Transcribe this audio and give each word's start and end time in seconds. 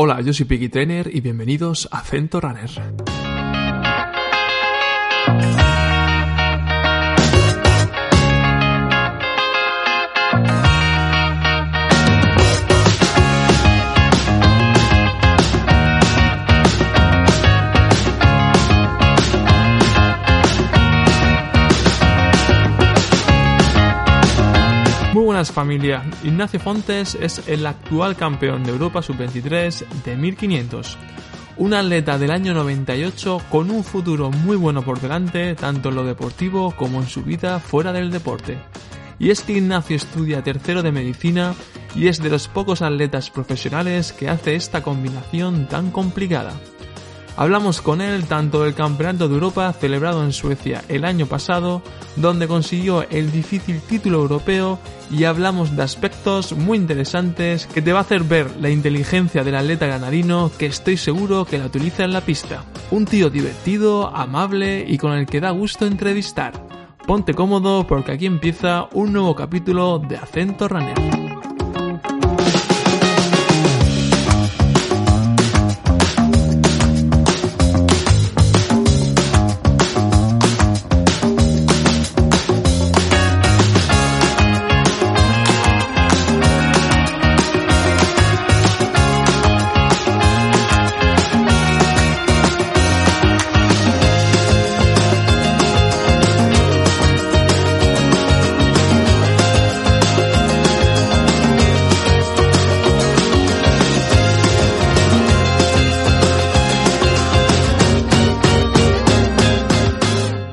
Hola, 0.00 0.20
yo 0.20 0.32
soy 0.32 0.46
Piggy 0.46 0.68
Trainer 0.68 1.10
y 1.12 1.20
bienvenidos 1.20 1.88
a 1.90 2.02
Cento 2.02 2.40
Runner. 2.40 2.70
Buenas 25.38 25.52
familia. 25.52 26.02
Ignacio 26.24 26.58
Fontes 26.58 27.14
es 27.14 27.46
el 27.46 27.64
actual 27.64 28.16
campeón 28.16 28.64
de 28.64 28.72
Europa 28.72 29.02
Sub-23 29.02 29.86
de 30.04 30.16
1500. 30.16 30.98
Un 31.58 31.74
atleta 31.74 32.18
del 32.18 32.32
año 32.32 32.54
98 32.54 33.42
con 33.48 33.70
un 33.70 33.84
futuro 33.84 34.32
muy 34.32 34.56
bueno 34.56 34.82
por 34.82 35.00
delante, 35.00 35.54
tanto 35.54 35.90
en 35.90 35.94
lo 35.94 36.02
deportivo 36.02 36.72
como 36.72 37.00
en 37.00 37.06
su 37.06 37.22
vida 37.22 37.60
fuera 37.60 37.92
del 37.92 38.10
deporte. 38.10 38.58
Y 39.20 39.30
es 39.30 39.42
que 39.42 39.52
Ignacio 39.52 39.94
estudia 39.94 40.42
tercero 40.42 40.82
de 40.82 40.90
medicina 40.90 41.54
y 41.94 42.08
es 42.08 42.20
de 42.20 42.30
los 42.30 42.48
pocos 42.48 42.82
atletas 42.82 43.30
profesionales 43.30 44.12
que 44.12 44.28
hace 44.28 44.56
esta 44.56 44.82
combinación 44.82 45.68
tan 45.68 45.92
complicada. 45.92 46.52
Hablamos 47.38 47.80
con 47.82 48.00
él 48.00 48.24
tanto 48.24 48.64
del 48.64 48.74
Campeonato 48.74 49.28
de 49.28 49.34
Europa 49.34 49.72
celebrado 49.72 50.24
en 50.24 50.32
Suecia 50.32 50.82
el 50.88 51.04
año 51.04 51.26
pasado, 51.26 51.82
donde 52.16 52.48
consiguió 52.48 53.08
el 53.10 53.30
difícil 53.30 53.80
título 53.80 54.18
europeo 54.18 54.80
y 55.08 55.22
hablamos 55.22 55.76
de 55.76 55.84
aspectos 55.84 56.52
muy 56.54 56.78
interesantes 56.78 57.68
que 57.68 57.80
te 57.80 57.92
va 57.92 58.00
a 58.00 58.02
hacer 58.02 58.24
ver 58.24 58.56
la 58.56 58.70
inteligencia 58.70 59.44
del 59.44 59.54
atleta 59.54 59.86
granadino 59.86 60.50
que 60.58 60.66
estoy 60.66 60.96
seguro 60.96 61.44
que 61.44 61.58
la 61.58 61.66
utiliza 61.66 62.02
en 62.02 62.12
la 62.12 62.22
pista. 62.22 62.64
Un 62.90 63.04
tío 63.04 63.30
divertido, 63.30 64.08
amable 64.08 64.84
y 64.88 64.98
con 64.98 65.12
el 65.12 65.26
que 65.26 65.40
da 65.40 65.52
gusto 65.52 65.86
entrevistar. 65.86 66.54
Ponte 67.06 67.34
cómodo 67.34 67.86
porque 67.86 68.10
aquí 68.10 68.26
empieza 68.26 68.88
un 68.92 69.12
nuevo 69.12 69.36
capítulo 69.36 70.00
de 70.00 70.16
Acento 70.16 70.66
Runner. 70.66 71.27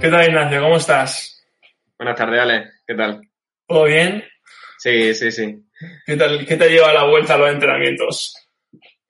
Ignacio? 0.05 0.61
¿Cómo 0.61 0.77
estás? 0.77 1.43
Buenas 1.97 2.15
tardes, 2.15 2.39
Ale. 2.39 2.71
¿Qué 2.85 2.93
tal? 2.93 3.21
¿Todo 3.67 3.85
bien? 3.85 4.23
Sí, 4.77 5.15
sí, 5.15 5.31
sí. 5.31 5.65
¿Qué, 6.05 6.15
tal, 6.15 6.45
qué 6.45 6.57
te 6.57 6.69
lleva 6.69 6.93
la 6.93 7.05
vuelta 7.05 7.33
a 7.33 7.37
los 7.39 7.51
entrenamientos? 7.51 8.35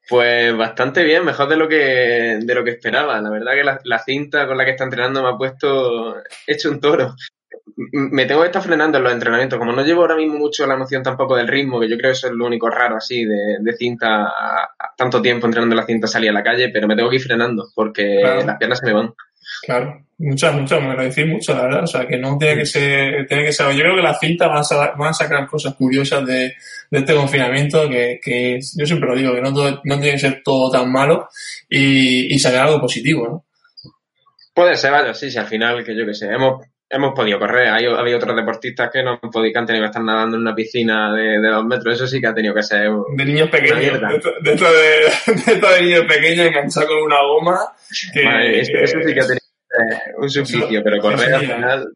Pues 0.07 0.55
bastante 0.55 1.03
bien, 1.03 1.25
mejor 1.25 1.49
de 1.49 1.57
lo 1.57 1.67
que, 1.67 2.39
de 2.41 2.55
lo 2.55 2.63
que 2.63 2.71
esperaba. 2.71 3.19
La 3.19 3.29
verdad 3.29 3.53
que 3.53 3.63
la, 3.83 3.99
cinta 3.99 4.47
con 4.47 4.57
la 4.57 4.63
que 4.63 4.71
está 4.71 4.85
entrenando 4.85 5.21
me 5.21 5.29
ha 5.29 5.37
puesto 5.37 6.15
hecho 6.47 6.69
un 6.69 6.79
toro. 6.79 7.13
Me 7.75 8.25
tengo 8.25 8.41
que 8.41 8.47
estar 8.47 8.61
frenando 8.61 8.97
en 8.97 9.03
los 9.03 9.13
entrenamientos. 9.13 9.59
Como 9.59 9.73
no 9.73 9.83
llevo 9.83 10.01
ahora 10.01 10.15
mismo 10.15 10.37
mucho 10.37 10.65
la 10.65 10.77
noción 10.77 11.03
tampoco 11.03 11.35
del 11.35 11.47
ritmo, 11.47 11.79
que 11.79 11.89
yo 11.89 11.97
creo 11.97 12.11
que 12.11 12.17
eso 12.17 12.27
es 12.27 12.33
lo 12.33 12.45
único 12.45 12.69
raro 12.69 12.95
así 12.95 13.25
de, 13.25 13.75
cinta, 13.77 14.31
tanto 14.95 15.21
tiempo 15.21 15.47
entrenando 15.47 15.75
la 15.75 15.85
cinta 15.85 16.07
salir 16.07 16.29
a 16.29 16.33
la 16.33 16.43
calle, 16.43 16.69
pero 16.69 16.87
me 16.87 16.95
tengo 16.95 17.09
que 17.09 17.17
ir 17.17 17.23
frenando 17.23 17.67
porque 17.75 18.21
las 18.45 18.57
piernas 18.57 18.79
se 18.79 18.85
me 18.85 18.93
van. 18.93 19.13
Claro, 19.63 20.05
muchas, 20.17 20.53
muchas, 20.53 20.81
me 20.81 20.95
lo 20.95 21.03
decís 21.03 21.25
mucho, 21.27 21.53
la 21.53 21.63
verdad. 21.63 21.83
O 21.83 21.87
sea, 21.87 22.07
que 22.07 22.17
no 22.17 22.37
tiene 22.37 22.57
que 22.57 22.65
ser, 22.65 23.25
tiene 23.27 23.45
que 23.45 23.51
ser. 23.51 23.71
Yo 23.73 23.81
creo 23.81 23.95
que 23.95 24.01
la 24.01 24.13
cinta 24.13 24.47
van 24.47 24.63
a, 24.63 24.91
van 24.97 25.09
a 25.09 25.13
sacar 25.13 25.47
cosas 25.47 25.75
curiosas 25.75 26.25
de, 26.25 26.53
de 26.91 26.99
este 26.99 27.15
confinamiento, 27.15 27.89
que, 27.89 28.19
que, 28.23 28.59
yo 28.77 28.85
siempre 28.85 29.09
lo 29.09 29.15
digo, 29.15 29.33
que 29.33 29.41
no, 29.41 29.53
todo, 29.53 29.81
no 29.83 29.99
tiene 29.99 30.13
que 30.13 30.19
ser 30.19 30.41
todo 30.43 30.71
tan 30.71 30.91
malo 30.91 31.27
y, 31.69 32.33
y 32.33 32.39
sacar 32.39 32.67
algo 32.67 32.81
positivo, 32.81 33.27
¿no? 33.27 33.45
Puede 34.53 34.75
ser, 34.75 34.91
vaya, 34.91 35.13
sí, 35.13 35.29
sí, 35.29 35.37
al 35.37 35.47
final, 35.47 35.83
que 35.83 35.95
yo 35.97 36.05
que 36.05 36.13
sé, 36.13 36.27
hemos, 36.27 36.65
hemos 36.89 37.13
podido 37.13 37.39
correr. 37.39 37.69
Hay, 37.69 37.85
había 37.85 38.17
otros 38.17 38.35
deportistas 38.35 38.89
que 38.91 39.03
no 39.03 39.19
han 39.21 39.29
podido, 39.29 39.51
que 39.51 39.59
han 39.59 39.65
tenido 39.65 39.83
que 39.83 39.87
estar 39.87 40.03
nadando 40.03 40.37
en 40.37 40.43
una 40.43 40.55
piscina 40.55 41.13
de, 41.13 41.39
de 41.39 41.49
dos 41.49 41.65
metros. 41.65 41.95
Eso 41.95 42.07
sí 42.07 42.21
que 42.21 42.27
ha 42.27 42.33
tenido 42.33 42.53
que 42.53 42.63
ser. 42.63 42.89
De 43.15 43.25
niños 43.25 43.49
pequeños. 43.49 43.99
Dentro, 44.41 44.71
de, 44.71 45.11
dentro 45.45 45.71
de 45.71 45.81
niños 45.81 46.05
pequeños 46.07 46.47
enganchados 46.47 46.89
con 46.89 47.03
una 47.03 47.21
goma. 47.21 47.59
Que, 48.13 48.59
eso, 48.61 48.99
sí 49.05 49.13
que 49.13 49.19
ha 49.19 49.27
tenido 49.27 49.44
un 50.17 50.29
suplicio, 50.29 50.81
pero 50.83 50.99
correr 50.99 51.33
al 51.33 51.41
final. 51.41 51.93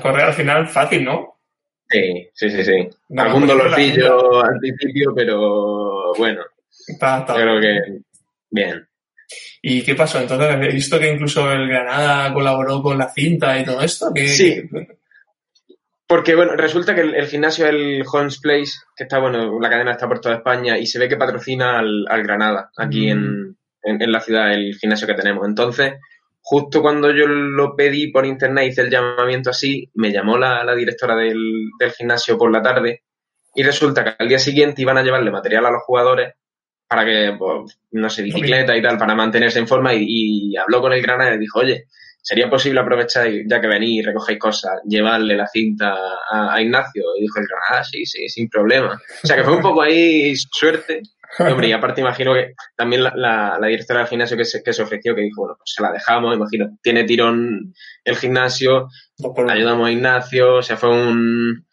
Correr 0.00 0.24
al 0.24 0.34
final 0.34 0.68
fácil, 0.68 1.04
¿no? 1.04 1.38
Sí, 1.88 2.28
sí, 2.32 2.50
sí, 2.50 2.64
sí. 2.64 2.88
Algún 3.16 3.46
dolorcillo 3.46 4.42
al 4.42 4.58
principio, 4.58 5.12
pero 5.14 6.14
bueno. 6.16 6.42
Creo 7.26 7.60
que 7.60 7.78
bien. 8.50 8.86
¿Y 9.60 9.82
qué 9.82 9.94
pasó? 9.94 10.20
Entonces, 10.20 10.56
he 10.60 10.72
visto 10.72 10.98
que 10.98 11.12
incluso 11.12 11.50
el 11.52 11.68
Granada 11.68 12.32
colaboró 12.32 12.82
con 12.82 12.98
la 12.98 13.08
cinta 13.10 13.58
y 13.58 13.64
todo 13.64 13.80
esto. 13.80 14.10
sí. 14.16 14.62
Porque, 16.12 16.34
bueno, 16.34 16.52
resulta 16.56 16.94
que 16.94 17.00
el, 17.00 17.26
gimnasio, 17.26 17.66
el 17.66 18.04
Holmes 18.12 18.38
Place, 18.38 18.72
que 18.94 19.04
está, 19.04 19.18
bueno, 19.18 19.58
la 19.58 19.70
cadena 19.70 19.92
está 19.92 20.06
por 20.06 20.20
toda 20.20 20.34
España 20.34 20.76
y 20.76 20.84
se 20.84 20.98
ve 20.98 21.08
que 21.08 21.16
patrocina 21.16 21.78
al, 21.78 22.22
Granada, 22.22 22.70
aquí 22.76 23.08
en, 23.08 23.48
mm. 23.48 23.56
en, 23.84 24.12
la 24.12 24.20
ciudad, 24.20 24.52
el 24.52 24.74
gimnasio 24.74 25.06
que 25.06 25.14
tenemos. 25.14 25.48
Entonces, 25.48 25.94
justo 26.42 26.82
cuando 26.82 27.10
yo 27.12 27.26
lo 27.26 27.76
pedí 27.76 28.08
por 28.08 28.26
internet, 28.26 28.68
hice 28.68 28.82
el 28.82 28.90
llamamiento 28.90 29.50
así, 29.50 29.88
me 29.94 30.12
llamó 30.12 30.36
la, 30.36 30.74
directora 30.74 31.16
del, 31.16 31.70
gimnasio 31.96 32.36
por 32.36 32.50
la 32.50 32.60
tarde 32.60 33.04
y 33.54 33.62
resulta 33.62 34.02
que 34.04 34.14
al 34.18 34.28
día 34.28 34.38
siguiente 34.38 34.82
iban 34.82 34.98
a 34.98 35.02
llevarle 35.02 35.30
material 35.30 35.66
a 35.66 35.70
los 35.70 35.82
jugadores 35.84 36.34
para 36.88 37.04
que, 37.04 37.34
pues, 37.38 37.78
no 37.92 38.10
sé, 38.10 38.22
bicicleta 38.22 38.76
y 38.76 38.82
tal, 38.82 38.98
para 38.98 39.14
mantenerse 39.14 39.60
en 39.60 39.68
forma 39.68 39.94
y, 39.94 40.54
habló 40.56 40.80
con 40.80 40.92
el 40.92 41.00
Granada 41.00 41.34
y 41.34 41.38
dijo, 41.38 41.60
oye, 41.60 41.86
¿sería 42.20 42.50
posible 42.50 42.80
aprovechar, 42.80 43.30
ya 43.46 43.60
que 43.60 43.66
venís 43.66 44.00
y 44.00 44.02
recogéis 44.02 44.38
cosas, 44.38 44.80
llevarle 44.86 45.36
la 45.36 45.46
cinta 45.46 45.96
a, 46.30 46.60
Ignacio? 46.60 47.02
Y 47.18 47.22
dijo 47.22 47.38
el 47.38 47.46
Granada, 47.46 47.80
ah, 47.80 47.84
sí, 47.84 48.04
sí, 48.04 48.28
sin 48.28 48.48
problema. 48.48 49.00
O 49.22 49.26
sea 49.26 49.36
que 49.36 49.44
fue 49.44 49.56
un 49.56 49.62
poco 49.62 49.80
ahí 49.80 50.34
suerte 50.36 51.02
hombre, 51.38 51.68
y 51.68 51.72
aparte 51.72 52.00
imagino 52.00 52.34
que 52.34 52.54
también 52.76 53.04
la, 53.04 53.56
la, 53.58 53.66
directora 53.66 54.00
del 54.00 54.08
gimnasio 54.08 54.36
que 54.36 54.44
se, 54.44 54.62
que 54.62 54.72
se 54.72 54.82
ofreció, 54.82 55.14
que 55.14 55.22
dijo, 55.22 55.42
bueno, 55.42 55.54
pues 55.56 55.72
se 55.74 55.82
la 55.82 55.92
dejamos, 55.92 56.34
imagino, 56.34 56.78
tiene 56.82 57.04
tirón 57.04 57.74
el 58.04 58.16
gimnasio, 58.16 58.88
pues 59.16 59.50
ayudamos 59.50 59.88
a 59.88 59.92
Ignacio, 59.92 60.56
o 60.56 60.62
sea, 60.62 60.76
fue 60.76 60.90
un, 60.90 61.66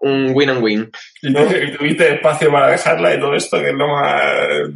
un 0.00 0.32
win 0.34 0.50
and 0.50 0.62
win. 0.62 0.90
Y 1.22 1.32
tuviste 1.32 2.14
espacio 2.14 2.50
para 2.50 2.70
dejarla 2.70 3.14
y 3.14 3.20
todo 3.20 3.34
esto, 3.34 3.60
que 3.60 3.68
es 3.68 3.74
lo 3.74 3.88
más. 3.88 4.22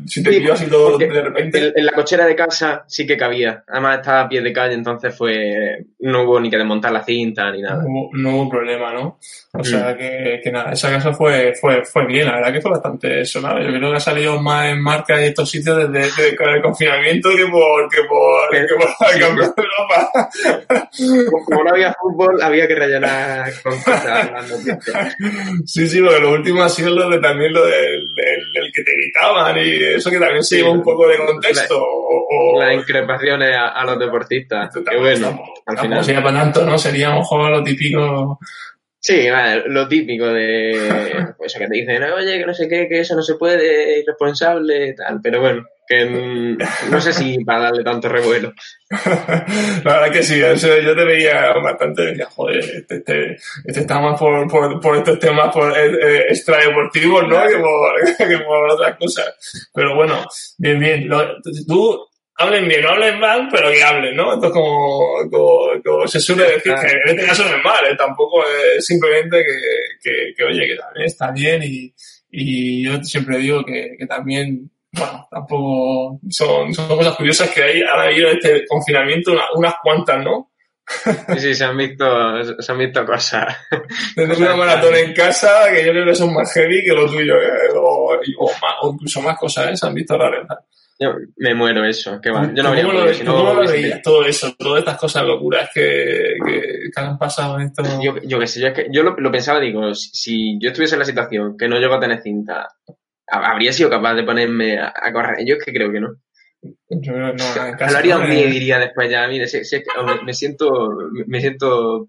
Si 0.07 0.23
te 0.23 0.33
sí, 0.33 0.51
así 0.51 0.67
todo 0.67 0.99
de 0.99 1.23
repente. 1.23 1.73
En, 1.75 1.87
la 1.87 1.93
cochera 1.93 2.27
de 2.27 2.37
casa 2.37 2.85
sí 2.87 3.07
que 3.07 3.17
cabía. 3.17 3.65
Además 3.67 3.99
estaba 3.99 4.21
a 4.23 4.29
pie 4.29 4.43
de 4.43 4.53
calle, 4.53 4.75
entonces 4.75 5.17
fue. 5.17 5.87
No 6.01 6.25
hubo 6.25 6.41
ni 6.41 6.51
que 6.51 6.59
desmontar 6.59 6.93
la 6.93 7.03
cinta 7.03 7.51
ni 7.51 7.63
nada. 7.63 7.83
No 8.13 8.37
hubo, 8.37 8.51
problema, 8.51 8.93
¿no? 8.93 9.19
O 9.55 9.65
sea 9.65 9.93
mm. 9.93 9.97
que, 9.97 10.41
que, 10.43 10.53
nada, 10.53 10.73
esa 10.73 10.91
casa 10.91 11.13
fue, 11.13 11.55
fue, 11.59 11.85
fue 11.85 12.07
bien, 12.07 12.27
la 12.27 12.37
verdad 12.37 12.53
que 12.53 12.61
fue 12.61 12.73
bastante 12.73 13.25
sonada. 13.25 13.63
Yo 13.63 13.69
creo 13.69 13.91
que 13.91 13.97
ha 13.97 14.01
salido 14.01 14.41
más 14.41 14.67
en 14.67 14.83
marca 14.83 15.21
y 15.21 15.27
estos 15.27 15.49
sitios 15.49 15.91
desde, 15.91 16.29
el 16.29 16.63
confinamiento 16.63 17.31
que 17.31 17.47
por, 17.47 17.89
que 17.89 18.03
por, 18.03 18.51
que, 18.51 18.75
por 18.75 19.15
el 19.15 19.21
campeonato 19.21 19.63
de 19.63 19.69
Europa. 19.69 20.31
Como 21.47 21.65
no 21.65 21.71
había 21.71 21.95
fútbol, 21.95 22.43
había 22.43 22.69
que 22.69 22.75
rellenar 22.75 23.51
con 23.63 23.73
cosas 23.79 24.31
Sí, 25.65 25.89
sí, 25.89 26.01
porque 26.01 26.21
lo 26.21 26.33
último 26.33 26.63
ha 26.63 26.69
sido 26.69 26.91
lo 26.91 27.09
de 27.09 27.19
también 27.19 27.53
lo 27.53 27.65
del, 27.65 28.07
el, 28.17 28.73
que 28.73 28.83
te 28.83 28.93
gritaban 28.93 29.57
y 29.59 29.83
eso 29.95 30.11
que 30.11 30.19
también 30.19 30.43
se 30.43 30.57
lleva 30.57 30.71
un 30.71 30.83
poco 30.83 31.09
de 31.09 31.19
contexto. 31.19 31.81
o, 31.81 32.61
Las 32.61 32.75
increpaciones 32.75 33.57
a, 33.57 33.85
los 33.85 33.99
deportistas. 33.99 34.75
Que 34.75 34.97
bueno, 34.99 35.43
al 35.67 35.79
final. 35.79 36.05
sería 36.05 36.23
para 36.23 36.41
tanto, 36.41 36.65
¿no? 36.65 36.79
Sería 36.79 37.09
a 37.09 37.15
lo 37.15 37.21
mejor 37.21 37.51
lo 37.51 37.63
típico. 37.63 38.39
Sí, 39.07 39.27
lo 39.67 39.87
típico 39.87 40.27
de 40.29 40.73
pues 41.37 41.53
eso 41.53 41.59
que 41.59 41.69
te 41.69 41.75
dicen, 41.75 42.03
oye, 42.05 42.39
que 42.39 42.47
no 42.47 42.55
sé 42.55 42.67
qué, 42.67 42.89
que 42.89 43.01
eso 43.01 43.15
no 43.15 43.23
se 43.23 43.35
puede, 43.35 43.99
irresponsable, 44.01 44.95
tal, 44.95 45.21
pero 45.23 45.43
bueno 45.43 45.63
que 45.87 46.57
no 46.89 47.01
sé 47.01 47.13
si 47.13 47.45
para 47.45 47.65
darle 47.65 47.85
tanto 47.85 48.09
revuelo. 48.09 48.55
La 48.89 49.93
verdad 49.93 50.11
que 50.11 50.23
sí, 50.23 50.41
eso 50.41 50.79
yo 50.81 50.97
te 50.97 51.05
veía 51.05 51.53
bastante, 51.63 52.07
decía, 52.07 52.27
joder, 52.31 52.59
este, 52.59 52.97
este, 52.97 53.37
este 53.65 53.81
está 53.81 54.01
más 54.01 54.19
por, 54.19 54.51
por, 54.51 54.81
por 54.81 54.97
estos 54.97 55.19
temas 55.19 55.53
por, 55.53 55.77
eh, 55.77 55.99
eh 56.01 56.25
extradeportivos, 56.31 57.29
¿no? 57.29 57.47
Que 57.47 57.59
por, 57.59 58.17
que 58.29 58.39
por 58.39 58.71
otras 58.71 58.97
cosas. 58.97 59.71
Pero 59.75 59.95
bueno, 59.95 60.25
bien, 60.57 60.81
bien. 60.81 61.09
tú, 61.69 62.09
hablen 62.37 62.69
bien, 62.69 62.83
no 62.83 62.91
hablen 62.91 63.19
mal, 63.21 63.49
pero 63.51 63.71
que 63.71 63.83
hablen, 63.83 64.17
¿no? 64.17 64.35
Entonces, 64.35 64.53
como, 64.53 65.31
como, 65.85 66.07
se 66.07 66.21
suele 66.21 66.45
decir, 66.45 66.75
que 66.75 66.87
en 66.87 67.17
este 67.17 67.27
caso 67.27 67.45
no 67.45 67.57
es 67.57 67.65
mal, 67.65 67.85
¿eh? 67.87 67.97
tampoco 67.97 68.43
es 68.77 68.85
simplemente 68.85 69.43
que, 69.45 69.59
que, 70.03 70.35
que, 70.37 70.45
oye, 70.45 70.67
que 70.67 70.77
también 70.77 71.07
está 71.07 71.31
bien 71.31 71.63
y, 71.63 71.95
y 72.31 72.85
yo 72.85 73.03
siempre 73.03 73.39
digo 73.39 73.65
que, 73.65 73.97
que 73.99 74.07
también 74.07 74.71
bueno, 74.97 75.27
tampoco 75.31 76.21
son, 76.31 76.73
son 76.73 76.89
cosas 76.89 77.17
curiosas 77.17 77.51
que 77.51 77.63
hay, 77.63 77.83
ahora 77.83 78.05
habido 78.05 78.31
este 78.31 78.65
confinamiento 78.67 79.33
unas 79.55 79.75
cuantas, 79.83 80.25
¿no? 80.25 80.53
Sí, 80.87 81.41
sí, 81.41 81.55
se 81.55 81.65
han 81.65 81.77
visto, 81.77 82.61
se 82.61 82.73
han 82.73 82.79
visto 82.79 83.05
cosas. 83.07 83.57
Tengo 84.15 84.37
una 84.37 84.55
maratón 84.55 84.95
en 84.95 85.15
casa 85.15 85.65
que 85.73 85.85
yo 85.85 85.93
creo 85.93 86.07
que 86.07 86.15
son 86.15 86.33
más 86.35 86.53
heavy 86.53 86.85
que 86.85 86.93
lo 86.93 87.07
tuyo, 87.07 87.37
¿eh? 87.41 87.71
o, 87.75 88.19
o, 88.39 88.93
incluso 88.93 89.23
más 89.23 89.39
cosas, 89.39 89.71
¿eh? 89.71 89.77
Se 89.77 89.87
han 89.87 89.95
visto 89.95 90.17
raras. 90.17 90.47
Yo 90.99 91.15
me 91.37 91.55
muero 91.55 91.85
eso, 91.85 92.21
qué 92.21 92.31
va. 92.31 92.53
Yo 92.55 92.63
no 92.63 92.75
¿Cómo, 92.75 92.93
lo, 92.93 93.13
si 93.13 93.25
¿cómo 93.25 93.55
lo 93.55 93.69
veías 93.69 94.01
todo 94.01 94.25
eso, 94.25 94.55
todas 94.57 94.79
estas 94.79 94.97
cosas 94.97 95.25
locuras 95.25 95.71
que, 95.75 96.37
que, 96.45 96.91
han 96.95 97.19
pasado 97.19 97.59
en 97.59 97.67
esto? 97.67 97.83
Yo, 98.01 98.15
yo 98.23 98.39
qué 98.39 98.47
sé, 98.47 98.61
yo, 98.61 98.69
es 98.69 98.75
que, 98.75 98.87
yo 98.93 99.03
lo, 99.03 99.17
lo, 99.17 99.33
pensaba, 99.33 99.59
digo, 99.59 99.93
si, 99.95 100.11
si, 100.13 100.59
yo 100.61 100.69
estuviese 100.69 100.95
en 100.95 101.01
la 101.01 101.05
situación 101.05 101.57
que 101.57 101.69
no 101.69 101.79
llego 101.79 101.95
a 101.95 102.01
tener 102.01 102.23
cinta 102.23 102.69
habría 103.27 103.73
sido 103.73 103.91
capaz 103.91 104.15
de 104.15 104.25
ponerme 104.25 104.79
a, 104.79 105.13
correr. 105.13 105.45
Yo 105.47 105.57
es 105.57 105.65
que 105.65 105.73
creo 105.73 105.93
que 105.93 106.01
no. 106.01 106.17
Yo 106.89 107.13
no, 107.13 107.35
Hablaría 107.81 108.19
un 108.19 108.31
día 108.31 108.47
y 108.47 108.51
diría 108.51 108.79
después 108.79 109.11
ya, 109.11 109.27
mire, 109.29 109.47
si, 109.47 109.65
si 109.65 109.83
me, 110.25 110.33
siento, 110.33 110.97
me 111.27 111.41
siento, 111.41 112.09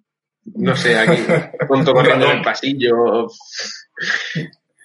no 0.56 0.76
sé, 0.76 0.98
aquí, 0.98 1.22
junto 1.68 1.94
corriendo 1.94 2.26
en 2.26 2.38
el 2.38 2.44
pasillo. 2.44 3.28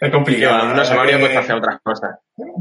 Es 0.00 0.10
complicado. 0.10 0.74
No 0.74 0.82
se 0.82 0.94
me 0.94 1.00
habría 1.00 1.18
puesto 1.18 1.38
a 1.38 1.42
hacer 1.42 1.56
otras 1.56 1.80
cosas. 1.82 2.10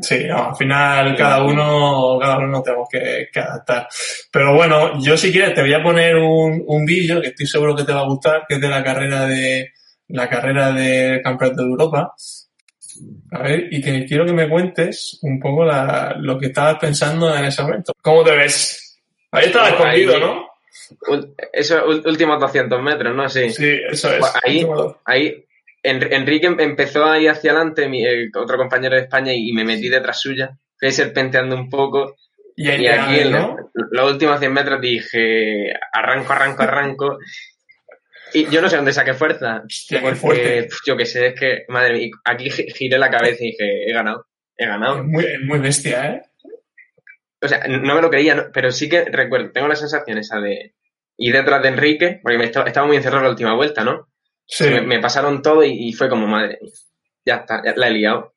Sí, 0.01 0.27
al 0.27 0.53
final 0.57 1.15
cada 1.15 1.41
uno, 1.43 2.17
cada 2.19 2.37
uno 2.37 2.61
tenemos 2.61 2.89
que, 2.91 3.29
que, 3.31 3.39
adaptar. 3.39 3.87
Pero 4.29 4.53
bueno, 4.53 4.99
yo 5.01 5.15
si 5.15 5.31
quieres 5.31 5.53
te 5.53 5.61
voy 5.61 5.73
a 5.73 5.81
poner 5.81 6.17
un, 6.17 6.61
un 6.67 6.85
vídeo 6.85 7.21
que 7.21 7.29
estoy 7.29 7.47
seguro 7.47 7.73
que 7.73 7.85
te 7.85 7.93
va 7.93 8.01
a 8.01 8.07
gustar, 8.07 8.45
que 8.45 8.55
es 8.55 8.61
de 8.61 8.67
la 8.67 8.83
carrera 8.83 9.25
de 9.25 9.71
la 10.09 10.27
carrera 10.27 10.73
de 10.73 11.21
Campeonato 11.23 11.63
de 11.63 11.69
Europa. 11.69 12.13
A 13.31 13.43
ver, 13.43 13.67
y 13.71 13.81
que 13.81 14.05
quiero 14.05 14.25
que 14.25 14.33
me 14.33 14.49
cuentes 14.49 15.17
un 15.21 15.39
poco 15.39 15.63
la, 15.63 16.15
lo 16.19 16.37
que 16.37 16.47
estabas 16.47 16.77
pensando 16.77 17.33
en 17.33 17.45
ese 17.45 17.61
momento. 17.61 17.93
¿Cómo 18.01 18.21
te 18.21 18.35
ves? 18.35 18.99
Ahí 19.31 19.45
estaba 19.45 19.69
escondido, 19.69 20.19
¿no? 20.19 20.49
Eso, 21.53 21.85
últimos 21.85 22.39
200 22.39 22.81
metros, 22.81 23.15
¿no? 23.15 23.29
Sí, 23.29 23.49
sí 23.51 23.79
eso 23.89 24.13
es. 24.13 24.25
Ahí, 24.43 24.67
ahí 25.05 25.45
Enrique 25.83 26.47
empezó 26.59 27.05
ahí 27.05 27.27
hacia 27.27 27.51
adelante, 27.51 27.87
mi, 27.87 28.05
otro 28.35 28.57
compañero 28.57 28.95
de 28.95 29.03
España, 29.03 29.33
y 29.33 29.51
me 29.53 29.63
metí 29.63 29.89
detrás 29.89 30.21
suya. 30.21 30.57
Fui 30.77 30.91
serpenteando 30.91 31.55
un 31.55 31.69
poco. 31.69 32.15
Y, 32.55 32.69
ahí 32.69 32.87
aquí 32.87 33.19
en 33.19 33.31
los 33.31 34.11
últimos 34.11 34.39
100 34.39 34.53
metros 34.53 34.81
dije, 34.81 35.73
arranco, 35.93 36.33
arranco, 36.33 36.63
arranco. 36.63 37.17
Y 38.33 38.45
yo 38.49 38.61
no 38.61 38.69
sé 38.69 38.75
dónde 38.75 38.93
saqué 38.93 39.13
fuerza. 39.13 39.63
porque, 40.21 40.67
yo 40.85 40.97
qué 40.97 41.05
sé, 41.05 41.27
es 41.27 41.39
que, 41.39 41.65
madre 41.69 41.93
mía, 41.93 42.09
aquí 42.25 42.49
giré 42.49 42.97
la 42.97 43.09
cabeza 43.09 43.43
y 43.43 43.51
dije, 43.51 43.89
he 43.89 43.93
ganado, 43.93 44.25
he 44.57 44.65
ganado. 44.65 44.97
Es 44.97 45.05
muy, 45.05 45.25
muy 45.45 45.59
bestia, 45.59 46.05
¿eh? 46.07 46.21
O 47.41 47.47
sea, 47.47 47.65
no 47.67 47.95
me 47.95 48.01
lo 48.01 48.09
creía, 48.09 48.49
pero 48.53 48.71
sí 48.71 48.89
que 48.89 49.05
recuerdo, 49.05 49.51
tengo 49.51 49.69
la 49.69 49.75
sensación 49.75 50.17
esa 50.17 50.39
de 50.39 50.73
ir 51.17 51.33
detrás 51.33 51.61
de 51.61 51.69
Enrique, 51.69 52.19
porque 52.21 52.37
me 52.37 52.45
estaba, 52.45 52.85
muy 52.85 52.97
encerrado 52.97 53.23
la 53.23 53.29
última 53.29 53.53
vuelta, 53.53 53.83
¿no? 53.83 54.08
Sí. 54.51 54.65
Me, 54.85 54.99
pasaron 54.99 55.41
todo 55.41 55.63
y, 55.63 55.93
fue 55.93 56.09
como, 56.09 56.27
madre 56.27 56.57
mía, 56.61 56.71
ya 57.23 57.35
está, 57.35 57.61
ya 57.63 57.73
la 57.75 57.87
he 57.87 57.91
liado. 57.91 58.33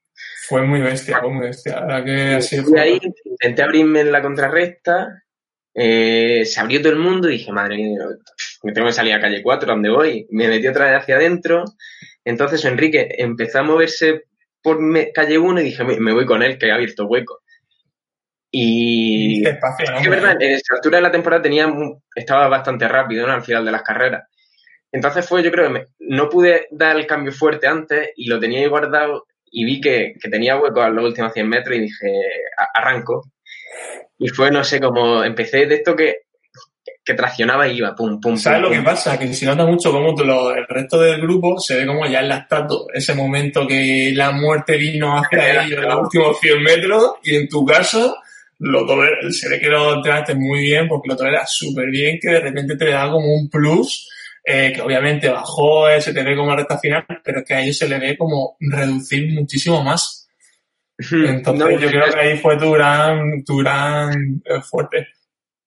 Fue 0.47 0.62
muy 0.62 0.81
bestia, 0.81 1.19
fue 1.20 1.31
muy 1.31 1.47
bestia. 1.47 1.81
La 1.81 2.05
que 2.05 2.35
así 2.35 2.61
fue... 2.61 2.79
ahí, 2.79 3.00
intenté 3.25 3.62
abrirme 3.62 4.00
en 4.00 4.12
la 4.12 4.20
contrarresta, 4.20 5.23
eh, 5.75 6.44
se 6.44 6.61
abrió 6.61 6.82
todo 6.82 6.93
el 6.93 6.99
mundo 6.99 7.29
y 7.29 7.38
dije, 7.38 7.50
madre 7.50 7.76
mía, 7.76 7.99
me 8.62 8.73
tengo 8.73 8.88
que 8.88 8.93
salir 8.93 9.14
a 9.14 9.20
calle 9.20 9.43
4, 9.43 9.73
¿dónde 9.73 9.88
voy? 9.88 10.26
Me 10.31 10.49
metí 10.49 10.69
otra 10.69 10.91
vez 10.91 11.00
hacia 11.00 11.17
adentro. 11.17 11.64
Entonces 12.25 12.62
Enrique 12.67 13.08
empezó 13.17 13.61
a 13.61 13.62
moverse 13.62 14.25
por 14.62 14.79
calle 15.15 15.38
1 15.38 15.61
y 15.61 15.65
dije, 15.65 15.82
me 15.82 16.12
voy 16.12 16.26
con 16.26 16.43
él, 16.43 16.58
que 16.58 16.70
ha 16.70 16.75
abierto 16.75 17.06
hueco. 17.06 17.43
Y 18.55 19.43
es 19.49 20.08
verdad, 20.11 20.37
en 20.38 20.53
esa 20.53 20.75
altura 20.75 20.99
de 20.99 21.03
la 21.03 21.11
temporada 21.11 21.41
tenía, 21.41 21.73
estaba 22.15 22.49
bastante 22.49 22.87
rápido 22.87 23.26
¿no? 23.26 23.32
al 23.32 23.43
final 23.43 23.65
de 23.65 23.73
las 23.73 23.82
carreras. 23.82 24.29
Entonces 24.93 25.27
fue, 25.27 25.43
yo 25.43 25.50
creo 25.50 25.73
que 25.73 25.87
no 26.00 26.29
pude 26.29 26.69
dar 26.71 26.97
el 26.97 27.06
cambio 27.06 27.33
fuerte 27.33 27.67
antes 27.67 28.11
y 28.15 28.29
lo 28.29 28.39
tenía 28.39 28.61
ahí 28.61 28.67
guardado 28.67 29.27
y 29.50 29.65
vi 29.65 29.81
que, 29.81 30.15
que 30.21 30.29
tenía 30.29 30.61
hueco 30.61 30.81
a 30.81 30.91
los 30.91 31.05
últimos 31.05 31.33
100 31.33 31.49
metros 31.49 31.77
y 31.77 31.81
dije, 31.81 32.12
arranco. 32.75 33.25
Y 34.19 34.29
fue, 34.29 34.50
no 34.50 34.62
sé, 34.62 34.81
como 34.81 35.25
empecé 35.25 35.67
de 35.67 35.77
esto 35.77 35.97
que 35.97 36.23
que 37.05 37.15
traccionaba 37.15 37.67
y 37.67 37.79
iba, 37.79 37.94
pum, 37.94 38.21
pum, 38.21 38.37
¿Sabes 38.37 38.61
lo 38.61 38.71
que 38.71 38.81
pasa? 38.81 39.19
Que 39.19 39.33
se 39.35 39.47
nota 39.47 39.67
mucho 39.67 39.91
como 39.91 40.11
el 40.55 40.67
resto 40.69 41.00
del 41.00 41.21
grupo 41.21 41.59
se 41.59 41.77
ve 41.77 41.87
como 41.87 42.06
ya 42.06 42.21
en 42.21 42.29
la 42.29 42.47
ese 42.94 43.15
momento 43.15 43.67
que 43.67 44.12
la 44.15 44.31
muerte 44.31 44.77
vino 44.77 45.19
hacia 45.19 45.65
ellos 45.65 45.83
en 45.83 45.89
los 45.89 46.03
últimos 46.03 46.39
100 46.39 46.62
metros 46.62 47.15
y 47.25 47.37
en 47.37 47.49
tu 47.49 47.65
caso 47.65 48.17
lo 48.59 48.87
se 49.33 49.49
ve 49.49 49.59
que 49.59 49.67
lo 49.67 49.94
entrenaste 49.94 50.37
muy 50.37 50.61
bien 50.61 50.87
porque 50.87 51.09
lo 51.09 51.17
toleras 51.17 51.53
súper 51.53 51.91
bien 51.91 52.19
que 52.21 52.31
de 52.31 52.41
repente 52.41 52.77
te 52.77 52.91
da 52.91 53.11
como 53.11 53.35
un 53.35 53.50
plus 53.50 54.09
eh, 54.44 54.73
que 54.75 54.83
obviamente 54.83 55.29
bajó, 55.29 55.89
eh, 55.89 56.00
se 56.00 56.12
te 56.12 56.23
ve 56.23 56.37
como 56.37 56.50
la 56.50 56.56
recta 56.56 56.79
final, 56.79 57.06
pero 57.23 57.44
que 57.44 57.55
a 57.55 57.62
ellos 57.62 57.79
se 57.79 57.89
le 57.89 57.99
ve 57.99 58.17
como 58.17 58.56
reducir 58.61 59.33
muchísimo 59.33 59.83
más. 59.83 60.29
Entonces 61.11 61.81
yo 61.81 61.89
creo 61.89 62.13
que 62.13 62.20
ahí 62.20 62.39
fue 62.39 62.56
tu 62.56 62.72
gran, 62.72 63.44
tu 63.44 63.58
gran 63.58 64.43
eh, 64.44 64.61
fuerte. 64.63 65.08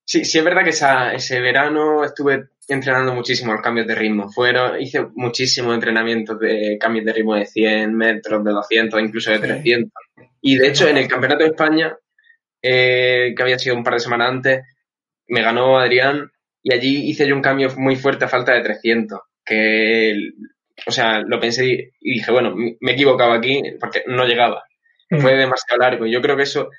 Sí, 0.04 0.24
sí 0.24 0.38
es 0.38 0.44
verdad 0.44 0.64
que 0.64 0.70
esa, 0.70 1.14
ese 1.14 1.40
verano 1.40 2.04
estuve 2.04 2.50
entrenando 2.68 3.14
muchísimo 3.14 3.54
los 3.54 3.62
cambios 3.62 3.88
de 3.88 3.96
ritmo. 3.96 4.30
Fueron, 4.32 4.80
hice 4.80 5.08
muchísimos 5.16 5.74
entrenamientos 5.74 6.40
de 6.40 6.78
cambios 6.80 7.06
de 7.06 7.14
ritmo 7.14 7.36
de 7.36 7.46
100 7.46 7.96
metros, 7.96 8.44
de 8.44 8.52
200, 8.52 9.02
incluso 9.02 9.32
de 9.32 9.40
300. 9.40 9.92
Y 10.42 10.58
de 10.58 10.68
hecho, 10.68 10.88
en 10.88 10.98
el 10.98 11.08
Campeonato 11.08 11.44
de 11.44 11.50
España, 11.50 11.98
eh, 12.62 13.34
que 13.36 13.44
había 13.44 13.58
sido 13.58 13.76
un 13.76 13.84
par 13.84 13.96
de 13.96 14.00
semanas 14.00 14.30
antes, 14.30 14.62
me 15.28 15.42
ganó 15.42 15.80
Adrián 15.80 16.32
y 16.66 16.74
allí 16.74 17.12
hice 17.12 17.28
yo 17.28 17.36
un 17.36 17.44
cambio 17.44 17.70
muy 17.78 17.96
fuerte 17.96 18.26
a 18.26 18.28
falta 18.28 18.52
de 18.52 18.62
300. 18.62 19.20
Que, 19.46 20.16
o 20.88 20.92
sea, 20.92 21.20
lo 21.20 21.40
pensé 21.40 21.92
y 22.02 22.14
dije, 22.16 22.32
bueno, 22.32 22.56
me 22.56 22.92
he 22.92 22.94
equivocado 22.96 23.34
aquí 23.34 23.62
porque 23.80 24.02
no 24.08 24.26
llegaba. 24.26 24.64
Mm. 25.12 25.20
Fue 25.20 25.36
demasiado 25.36 25.80
largo. 25.80 26.08
Y 26.08 26.12
yo 26.12 26.24
creo 26.24 26.36
que 26.36 26.42
eso 26.42 26.70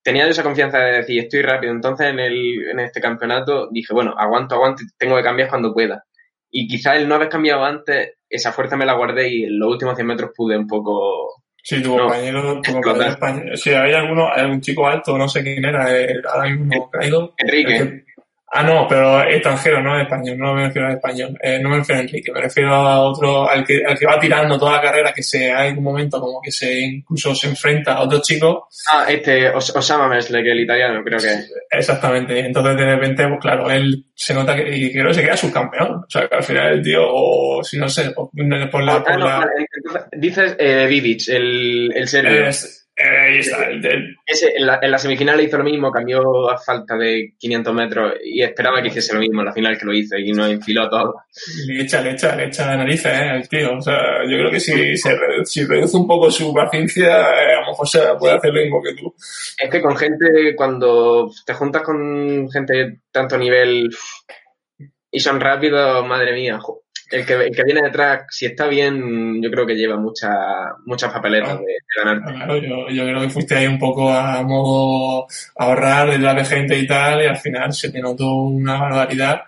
tenía 0.00 0.28
esa 0.28 0.44
confianza 0.44 0.78
de 0.78 0.98
decir, 0.98 1.20
estoy 1.20 1.42
rápido. 1.42 1.72
Entonces, 1.72 2.06
en, 2.06 2.20
el, 2.20 2.70
en 2.70 2.78
este 2.78 3.00
campeonato 3.00 3.68
dije, 3.72 3.92
bueno, 3.92 4.14
aguanto, 4.16 4.54
aguanto, 4.54 4.84
tengo 4.96 5.16
que 5.16 5.24
cambiar 5.24 5.48
cuando 5.48 5.74
pueda. 5.74 6.04
Y 6.48 6.68
quizás 6.68 6.98
el 6.98 7.08
no 7.08 7.16
haber 7.16 7.28
cambiado 7.28 7.64
antes, 7.64 8.12
esa 8.30 8.52
fuerza 8.52 8.76
me 8.76 8.86
la 8.86 8.94
guardé 8.94 9.28
y 9.28 9.42
en 9.42 9.58
los 9.58 9.72
últimos 9.72 9.96
100 9.96 10.06
metros 10.06 10.30
pude 10.36 10.56
un 10.56 10.68
poco... 10.68 11.42
Sí, 11.64 11.82
tu 11.82 11.96
compañero, 11.96 12.60
tu 12.62 12.74
compañero 12.74 13.10
español. 13.10 13.56
Sí, 13.56 13.70
hay 13.70 13.92
alguno, 13.92 14.28
hay 14.32 14.48
un 14.48 14.60
chico 14.60 14.86
alto, 14.86 15.18
no 15.18 15.28
sé 15.28 15.42
quién 15.42 15.64
era, 15.64 15.98
eh, 15.98 16.22
ahora 16.32 16.48
mismo 16.48 16.88
caído. 16.92 17.34
Enrique. 17.38 18.04
Ah, 18.50 18.62
no, 18.62 18.86
pero 18.88 19.22
extranjero, 19.24 19.82
no 19.82 20.00
español, 20.00 20.38
no 20.38 20.54
me 20.54 20.66
refiero 20.66 20.88
a 20.88 20.92
español. 20.92 21.36
Eh, 21.42 21.58
no 21.60 21.68
me 21.68 21.78
refiero 21.78 22.00
a 22.00 22.04
Enrique, 22.04 22.32
me 22.32 22.40
refiero 22.40 22.74
a 22.74 23.00
otro, 23.00 23.48
al 23.48 23.64
que, 23.64 23.82
al 23.86 23.98
que 23.98 24.06
va 24.06 24.18
tirando 24.18 24.58
toda 24.58 24.72
la 24.72 24.80
carrera, 24.80 25.12
que 25.12 25.22
se 25.22 25.52
hay 25.52 25.72
un 25.72 25.84
momento 25.84 26.18
como 26.18 26.40
que 26.40 26.50
se 26.50 26.80
incluso 26.80 27.34
se 27.34 27.48
enfrenta 27.48 27.94
a 27.94 28.02
otro 28.02 28.20
chico. 28.22 28.68
Ah, 28.90 29.04
este, 29.08 29.50
Osama 29.50 30.08
Mesle, 30.08 30.42
que 30.42 30.52
el 30.52 30.60
italiano, 30.60 31.02
creo 31.04 31.18
que. 31.18 31.28
Exactamente. 31.70 32.38
Entonces, 32.38 32.76
de 32.76 32.86
repente, 32.86 33.28
pues 33.28 33.40
claro, 33.40 33.70
él 33.70 34.06
se 34.14 34.32
nota 34.32 34.56
que, 34.56 34.76
y 34.76 34.92
creo 34.92 35.08
que 35.08 35.14
se 35.14 35.22
queda 35.22 35.36
subcampeón. 35.36 35.94
O 35.96 36.06
sea, 36.08 36.26
que 36.26 36.34
al 36.34 36.42
final 36.42 36.72
el 36.72 36.82
tío, 36.82 37.02
o 37.02 37.62
si 37.62 37.76
no 37.78 37.88
sé, 37.88 38.12
por, 38.12 38.82
la. 38.82 38.94
Ah, 38.94 39.04
por 39.04 39.20
la... 39.20 39.46
dices 40.12 40.56
eh, 40.58 40.86
Vidic, 40.88 41.28
el, 41.28 41.92
el 41.94 42.08
serbio. 42.08 42.50
Ahí 42.98 43.38
está. 43.38 43.68
Ese, 44.26 44.52
en, 44.56 44.66
la, 44.66 44.78
en, 44.82 44.90
la, 44.90 44.98
semifinal 44.98 45.40
hizo 45.40 45.56
lo 45.58 45.64
mismo, 45.64 45.90
cambió 45.90 46.50
a 46.50 46.58
falta 46.58 46.96
de 46.96 47.34
500 47.38 47.74
metros 47.74 48.14
y 48.24 48.42
esperaba 48.42 48.82
que 48.82 48.88
hiciese 48.88 49.14
lo 49.14 49.20
mismo 49.20 49.40
en 49.40 49.46
la 49.46 49.52
final 49.52 49.78
que 49.78 49.86
lo 49.86 49.94
hizo 49.94 50.16
y 50.16 50.32
no 50.32 50.46
enfiló 50.46 50.88
todo. 50.88 51.14
Le 51.66 51.82
echa, 51.82 52.00
le 52.00 52.12
echa, 52.12 52.34
le 52.34 52.46
echa 52.46 52.66
la 52.66 52.76
nariz, 52.76 53.04
¿eh? 53.06 53.36
El 53.36 53.48
tío. 53.48 53.76
O 53.76 53.80
sea, 53.80 53.98
yo 54.28 54.36
creo 54.38 54.50
que 54.50 54.60
si, 54.60 54.96
se, 54.96 55.16
si 55.44 55.64
reduce 55.64 55.96
un 55.96 56.06
poco 56.06 56.30
su 56.30 56.52
paciencia, 56.52 57.06
eh, 57.06 57.54
a 57.56 57.60
lo 57.60 57.66
mejor 57.68 57.88
se 57.88 58.00
puede 58.18 58.34
hacer 58.34 58.52
lo 58.52 58.62
mismo 58.62 58.82
que 58.82 58.94
tú. 58.94 59.14
Es 59.58 59.70
que 59.70 59.80
con 59.80 59.96
gente, 59.96 60.54
cuando 60.56 61.30
te 61.46 61.54
juntas 61.54 61.82
con 61.82 62.50
gente 62.50 62.72
de 62.72 62.98
tanto 63.12 63.38
nivel 63.38 63.90
y 65.10 65.20
son 65.20 65.40
rápidos, 65.40 66.06
madre 66.06 66.32
mía, 66.34 66.58
el 67.10 67.26
que, 67.26 67.32
el 67.34 67.54
que 67.54 67.64
viene 67.64 67.82
detrás, 67.82 68.26
si 68.30 68.46
está 68.46 68.66
bien, 68.66 69.42
yo 69.42 69.50
creo 69.50 69.66
que 69.66 69.74
lleva 69.74 69.96
muchas 69.96 70.30
muchas 70.84 71.12
papeletas 71.12 71.58
de, 71.58 71.66
ganar. 71.96 72.22
Claro, 72.22 72.56
yo, 72.56 72.88
yo, 72.90 73.04
creo 73.04 73.20
que 73.20 73.30
fuiste 73.30 73.56
ahí 73.56 73.66
un 73.66 73.78
poco 73.78 74.10
a 74.10 74.42
modo 74.42 75.26
ahorrar 75.56 76.18
de 76.18 76.44
gente 76.44 76.78
y 76.78 76.86
tal, 76.86 77.22
y 77.22 77.26
al 77.26 77.36
final 77.36 77.72
se 77.72 77.90
te 77.90 78.00
notó 78.00 78.34
una 78.34 78.78
barbaridad 78.78 79.42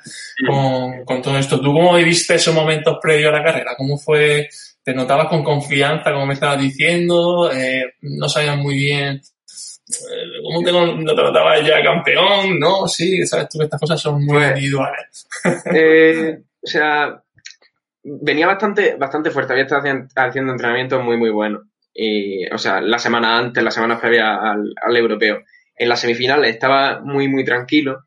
con, 0.46 1.04
con 1.04 1.22
todo 1.22 1.38
esto. 1.38 1.60
¿Tú 1.60 1.72
cómo 1.72 1.94
viviste 1.94 2.34
esos 2.34 2.54
momentos 2.54 2.98
previos 3.00 3.32
a 3.32 3.38
la 3.38 3.44
carrera? 3.44 3.74
¿Cómo 3.76 3.98
fue? 3.98 4.48
¿Te 4.82 4.94
notabas 4.94 5.28
con 5.28 5.44
confianza, 5.44 6.12
como 6.12 6.26
me 6.26 6.34
estabas 6.34 6.60
diciendo? 6.60 7.50
Eh, 7.52 7.94
¿No 8.00 8.28
sabías 8.28 8.56
muy 8.56 8.76
bien 8.76 9.20
eh, 9.90 10.42
¿Cómo 10.42 10.62
te, 10.62 10.72
notabas 10.72 11.66
ya 11.66 11.82
campeón? 11.82 12.58
No, 12.58 12.86
sí, 12.86 13.26
sabes 13.26 13.48
tú 13.48 13.58
que 13.58 13.64
estas 13.64 13.80
cosas 13.80 14.00
son 14.00 14.24
muy 14.24 14.36
pues, 14.36 14.48
individuales. 14.50 15.26
Eh, 15.74 16.38
o 16.62 16.66
sea, 16.66 17.22
venía 18.02 18.46
bastante, 18.46 18.96
bastante 18.96 19.30
fuerte, 19.30 19.52
había 19.52 19.64
estado 19.64 19.82
haciendo, 20.16 20.52
entrenamientos 20.52 21.02
muy, 21.02 21.16
muy 21.16 21.30
buenos. 21.30 21.62
Y, 21.92 22.46
o 22.52 22.58
sea, 22.58 22.80
la 22.80 22.98
semana 22.98 23.36
antes, 23.36 23.62
la 23.62 23.70
semana 23.70 24.00
previa 24.00 24.36
al, 24.36 24.72
al 24.80 24.96
europeo. 24.96 25.42
En 25.76 25.88
las 25.88 26.00
semifinales 26.00 26.50
estaba 26.50 27.00
muy, 27.00 27.28
muy 27.28 27.44
tranquilo 27.44 28.04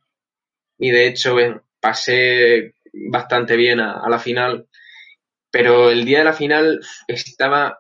y 0.78 0.92
de 0.92 1.08
hecho 1.08 1.36
pasé 1.80 2.76
bastante 3.12 3.56
bien 3.56 3.80
a, 3.80 4.00
a, 4.00 4.10
la 4.10 4.20
final, 4.20 4.68
pero 5.52 5.90
el 5.90 6.06
día 6.06 6.20
de 6.20 6.26
la 6.26 6.34
final 6.34 6.80
estaba, 7.08 7.80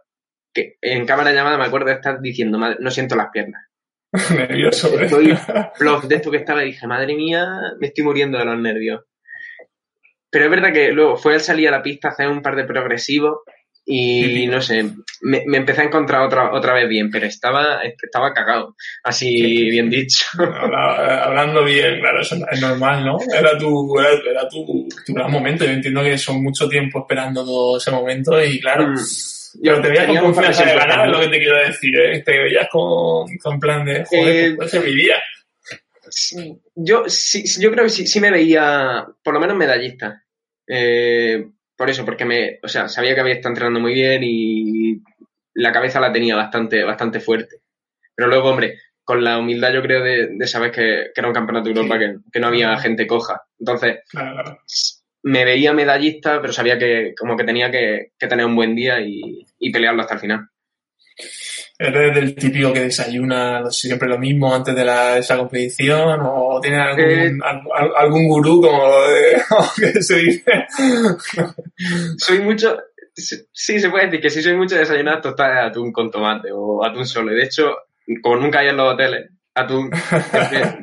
que 0.53 0.77
en 0.82 1.05
cámara 1.05 1.32
llamada 1.32 1.58
me 1.58 1.65
acuerdo 1.65 1.88
de 1.88 1.93
estar 1.93 2.20
diciendo, 2.22 2.58
madre, 2.58 2.77
no 2.79 2.91
siento 2.91 3.15
las 3.15 3.29
piernas. 3.32 3.63
Nervioso, 4.36 5.00
¿eh? 5.00 5.05
Estoy 5.05 5.27
de 6.08 6.15
esto 6.15 6.32
que 6.32 6.38
estaba 6.38 6.63
y 6.63 6.67
dije, 6.67 6.88
madre 6.88 7.15
mía, 7.15 7.46
me 7.79 7.88
estoy 7.88 8.03
muriendo 8.03 8.38
de 8.38 8.46
los 8.46 8.60
nervios. 8.60 9.01
Pero 10.33 10.45
es 10.45 10.51
verdad 10.51 10.73
que 10.73 10.91
luego 10.91 11.15
fue 11.15 11.35
al 11.35 11.41
salir 11.41 11.67
a 11.67 11.71
la 11.71 11.83
pista 11.83 12.07
a 12.07 12.11
hacer 12.11 12.27
un 12.27 12.41
par 12.41 12.55
de 12.55 12.63
progresivos 12.63 13.41
y 13.85 14.47
no 14.47 14.61
sé, 14.61 14.83
me, 15.21 15.43
me, 15.45 15.57
empecé 15.57 15.81
a 15.81 15.83
encontrar 15.83 16.23
otra, 16.23 16.51
otra 16.53 16.73
vez 16.73 16.89
bien, 16.89 17.11
pero 17.11 17.27
estaba, 17.27 17.81
estaba 17.83 18.33
cagado, 18.33 18.75
así 19.03 19.69
bien 19.69 19.91
dicho. 19.91 20.25
Hablando 20.39 21.63
bien, 21.63 21.99
claro, 21.99 22.21
eso 22.21 22.35
es 22.49 22.61
normal, 22.61 23.05
¿no? 23.05 23.19
Era 23.31 23.55
tu, 23.59 23.99
era, 23.99 24.09
era 24.27 24.49
tu, 24.49 24.87
tu, 25.05 25.13
gran 25.13 25.29
momento. 25.29 25.65
Yo 25.65 25.71
entiendo 25.71 26.01
que 26.01 26.17
son 26.17 26.41
mucho 26.41 26.67
tiempo 26.67 27.01
esperando 27.01 27.45
todo 27.45 27.77
ese 27.77 27.91
momento 27.91 28.43
y 28.43 28.59
claro. 28.59 28.87
Mm. 28.87 28.95
Yo 29.61 29.79
te 29.81 29.89
veías 29.89 30.07
con 30.07 30.17
confianza 30.17 30.65
de 30.65 30.73
ganar, 30.73 31.05
es 31.05 31.11
lo 31.11 31.19
que 31.19 31.27
te 31.27 31.37
quiero 31.37 31.57
decir, 31.59 31.95
¿eh? 31.95 32.23
Te 32.25 32.39
veías 32.39 32.67
con, 32.71 33.37
con 33.37 33.59
plan 33.59 33.85
de, 33.85 34.03
joder, 34.03 34.57
eh, 34.59 34.79
mi 34.83 34.95
día. 34.95 35.21
Yo, 36.73 37.03
sí, 37.07 37.43
yo 37.61 37.71
creo 37.71 37.83
que 37.83 37.91
sí, 37.91 38.07
sí 38.07 38.19
me 38.19 38.31
veía, 38.31 39.05
por 39.23 39.35
lo 39.35 39.39
menos 39.39 39.55
medallista. 39.55 40.22
Eh, 40.67 41.48
por 41.75 41.89
eso, 41.89 42.05
porque 42.05 42.25
me, 42.25 42.60
o 42.62 42.67
sea, 42.67 42.88
sabía 42.88 43.15
que 43.15 43.22
había 43.22 43.34
estado 43.34 43.51
entrenando 43.51 43.79
muy 43.79 43.93
bien 43.93 44.22
y 44.24 45.01
la 45.53 45.72
cabeza 45.72 46.00
la 46.00 46.12
tenía 46.12 46.36
bastante, 46.36 46.84
bastante 46.84 47.20
fuerte. 47.20 47.58
Pero 48.15 48.27
luego, 48.29 48.50
hombre, 48.50 48.79
con 49.03 49.24
la 49.24 49.39
humildad 49.39 49.74
yo 49.74 49.82
creo 49.82 50.03
de, 50.03 50.29
de 50.32 50.48
saber 50.48 50.72
que, 50.72 51.12
que, 51.13 51.22
era 51.22 51.27
un 51.27 51.34
campeonato 51.34 51.70
de 51.70 51.75
Europa, 51.75 51.96
sí. 51.96 52.05
que, 52.05 52.15
que, 52.32 52.39
no 52.39 52.48
había 52.48 52.77
gente 52.77 53.08
coja. 53.08 53.41
Entonces, 53.60 54.00
claro, 54.10 54.34
claro. 54.36 54.60
me 55.24 55.46
veía 55.46 55.74
medallista, 55.74 56.39
pero 56.41 56.53
sabía 56.53 56.77
que 56.77 57.13
como 57.17 57.36
que 57.36 57.43
tenía 57.43 57.70
que, 57.72 58.12
que 58.17 58.27
tener 58.27 58.46
un 58.46 58.55
buen 58.55 58.75
día 58.75 59.01
y, 59.01 59.46
y 59.60 59.72
pelearlo 59.72 60.01
hasta 60.01 60.15
el 60.15 60.20
final. 60.20 60.50
¿Eres 61.77 62.15
del 62.15 62.36
típico 62.36 62.72
que 62.72 62.82
desayuna 62.82 63.70
siempre 63.70 64.08
lo 64.08 64.17
mismo 64.17 64.53
antes 64.53 64.75
de 64.75 64.86
la, 64.86 65.17
esa 65.17 65.38
competición? 65.38 66.20
¿O 66.24 66.60
tienes 66.62 66.79
algún, 66.79 67.03
eh, 67.03 67.39
algún 67.98 68.27
gurú 68.27 68.62
como, 68.62 69.01
de, 69.08 69.41
que 69.93 70.01
se 70.01 70.17
dice? 70.17 70.51
soy 72.17 72.39
mucho, 72.39 72.77
sí, 73.13 73.79
se 73.79 73.89
puede 73.89 74.05
decir 74.05 74.22
que 74.22 74.29
sí 74.29 74.41
soy 74.41 74.55
mucho 74.55 74.75
de 74.75 74.82
desayunar 74.82 75.22
tostadas 75.22 75.55
de 75.55 75.67
atún 75.70 75.91
con 75.91 76.12
tomate 76.12 76.50
o 76.53 76.86
atún 76.86 77.05
solo. 77.05 77.34
De 77.34 77.43
hecho, 77.43 77.75
como 78.22 78.38
nunca 78.38 78.60
hay 78.60 78.70
en 78.70 78.77
los 78.77 78.93
hoteles, 78.93 79.29
atún. 79.55 79.91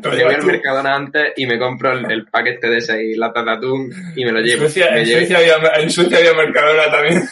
Yo 0.02 0.10
voy 0.10 0.20
al 0.34 0.44
Mercadona 0.44 0.94
antes 0.94 1.32
y 1.36 1.46
me 1.46 1.58
compro 1.58 1.92
el, 1.92 2.10
el 2.10 2.26
paquete 2.26 2.68
de 2.68 2.80
seis 2.80 3.16
latas 3.16 3.44
de 3.44 3.50
atún 3.52 3.92
y 4.14 4.24
me 4.24 4.32
lo 4.32 4.40
llevo. 4.40 4.64
En 4.64 4.70
Suecia, 4.70 4.90
me 4.92 5.00
en 5.00 5.06
Suecia, 5.06 5.38
había, 5.38 5.54
en 5.76 5.90
Suecia 5.90 6.18
había 6.18 6.34
Mercadona 6.34 6.90
también. 6.90 7.22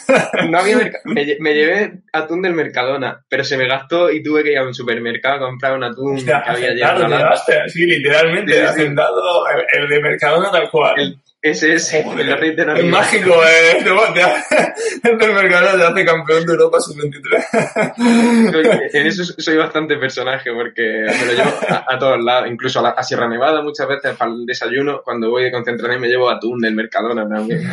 No 0.49 0.59
había 0.59 0.77
merc 0.77 0.95
me, 1.05 1.37
me, 1.39 1.53
llevé 1.53 2.01
atún 2.13 2.41
del 2.41 2.53
Mercadona, 2.53 3.23
pero 3.27 3.43
se 3.43 3.57
me 3.57 3.67
gastó 3.67 4.11
y 4.11 4.23
tuve 4.23 4.43
que 4.43 4.51
ir 4.51 4.57
a 4.57 4.65
un 4.65 4.73
supermercado 4.73 5.35
a 5.35 5.47
comprar 5.47 5.75
un 5.75 5.83
atún 5.83 6.17
o 6.17 6.19
sea, 6.19 6.43
que 6.43 6.49
había 6.49 6.75
claro, 6.75 7.07
llevaste, 7.07 7.69
sí, 7.69 7.85
literalmente, 7.85 8.53
sí, 8.53 8.73
sí. 8.75 8.81
el, 8.81 9.83
el, 9.83 9.89
de 9.89 10.01
Mercadona 10.01 10.51
tal 10.51 10.69
cual. 10.69 10.99
El, 10.99 11.19
ese 11.41 11.75
es 11.75 11.93
el 11.93 12.37
rey 12.37 12.53
de 12.53 12.63
Es 12.63 12.83
mágico, 12.83 13.33
eh. 13.45 13.77
El 15.03 15.17
del 15.17 15.33
Mercadona 15.33 15.77
te 15.77 15.83
hace 15.83 16.05
campeón 16.05 16.45
de 16.45 16.51
Europa 16.51 16.81
sub-23. 16.81 18.89
En 18.93 19.07
eso 19.07 19.23
soy 19.23 19.55
bastante 19.55 19.95
personaje 19.95 20.51
porque 20.51 21.05
me 21.07 21.25
lo 21.25 21.31
llevo 21.31 21.49
a, 21.69 21.85
a 21.87 21.97
todos 21.97 22.21
lados, 22.21 22.49
incluso 22.51 22.79
a, 22.79 22.81
la, 22.83 22.89
a, 22.89 23.01
Sierra 23.03 23.29
Nevada 23.29 23.61
muchas 23.61 23.87
veces 23.87 24.17
para 24.17 24.31
el 24.31 24.45
desayuno, 24.45 25.01
cuando 25.01 25.29
voy 25.29 25.43
de 25.43 25.51
concentración 25.51 26.01
me 26.01 26.09
llevo 26.09 26.29
atún 26.29 26.59
del 26.59 26.75
Mercadona 26.75 27.25
también. 27.25 27.63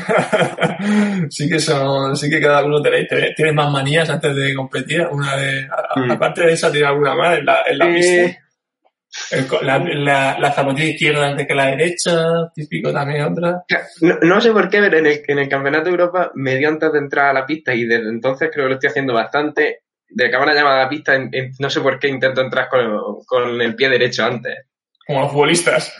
sí 1.30 1.48
que 1.48 1.58
son, 1.58 2.16
sí 2.16 2.30
que 2.30 2.40
cada 2.40 2.64
uno 2.64 2.80
tenéis, 2.80 3.08
tienes 3.34 3.54
más 3.54 3.72
manías 3.72 4.08
antes 4.08 4.25
de 4.34 4.54
competir, 4.54 5.06
una 5.10 5.36
de, 5.36 5.68
mm. 5.96 6.10
aparte 6.10 6.42
de 6.42 6.52
esa, 6.52 6.70
¿tienes 6.70 6.88
alguna 6.88 7.14
más 7.14 7.38
en 7.38 7.46
la, 7.46 7.62
en 7.66 7.78
la 7.78 7.86
eh, 7.86 7.94
pista? 7.94 8.46
La, 9.62 9.78
la, 9.78 10.38
la, 10.38 10.52
zapatilla 10.52 10.90
izquierda 10.90 11.26
antes 11.28 11.46
que 11.46 11.54
la 11.54 11.66
derecha, 11.66 12.50
típico 12.54 12.92
también 12.92 13.22
otra. 13.22 13.64
No, 14.00 14.18
no, 14.20 14.40
sé 14.40 14.52
por 14.52 14.68
qué, 14.68 14.80
pero 14.80 14.98
en 14.98 15.06
el, 15.06 15.22
en 15.26 15.38
el 15.38 15.48
Campeonato 15.48 15.84
de 15.84 15.90
Europa 15.90 16.30
me 16.34 16.56
dio 16.56 16.68
antes 16.68 16.92
de 16.92 16.98
entrar 16.98 17.26
a 17.26 17.32
la 17.32 17.46
pista 17.46 17.74
y 17.74 17.84
desde 17.84 18.08
entonces 18.08 18.50
creo 18.52 18.66
que 18.66 18.68
lo 18.68 18.74
estoy 18.74 18.90
haciendo 18.90 19.14
bastante. 19.14 19.80
De 20.08 20.30
cámara 20.30 20.54
llamada 20.54 20.80
a 20.80 20.84
la 20.84 20.88
pista, 20.88 21.14
en, 21.14 21.30
en, 21.32 21.50
no 21.58 21.68
sé 21.68 21.80
por 21.80 21.98
qué 21.98 22.08
intento 22.08 22.40
entrar 22.40 22.68
con, 22.68 23.24
con, 23.26 23.60
el 23.60 23.74
pie 23.74 23.88
derecho 23.88 24.24
antes. 24.24 24.66
Como 25.04 25.22
los 25.22 25.32
futbolistas. 25.32 25.92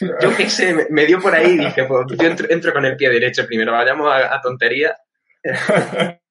Yo 0.00 0.34
qué 0.36 0.48
sé, 0.48 0.74
me, 0.74 0.86
me, 0.90 1.06
dio 1.06 1.20
por 1.20 1.34
ahí 1.34 1.52
y 1.52 1.58
dije, 1.58 1.84
pues 1.84 2.06
yo 2.18 2.26
entro, 2.26 2.46
entro, 2.50 2.72
con 2.72 2.84
el 2.84 2.96
pie 2.96 3.10
derecho 3.10 3.46
primero, 3.46 3.72
vayamos 3.72 4.10
a, 4.10 4.34
a 4.34 4.40
tontería. 4.40 4.96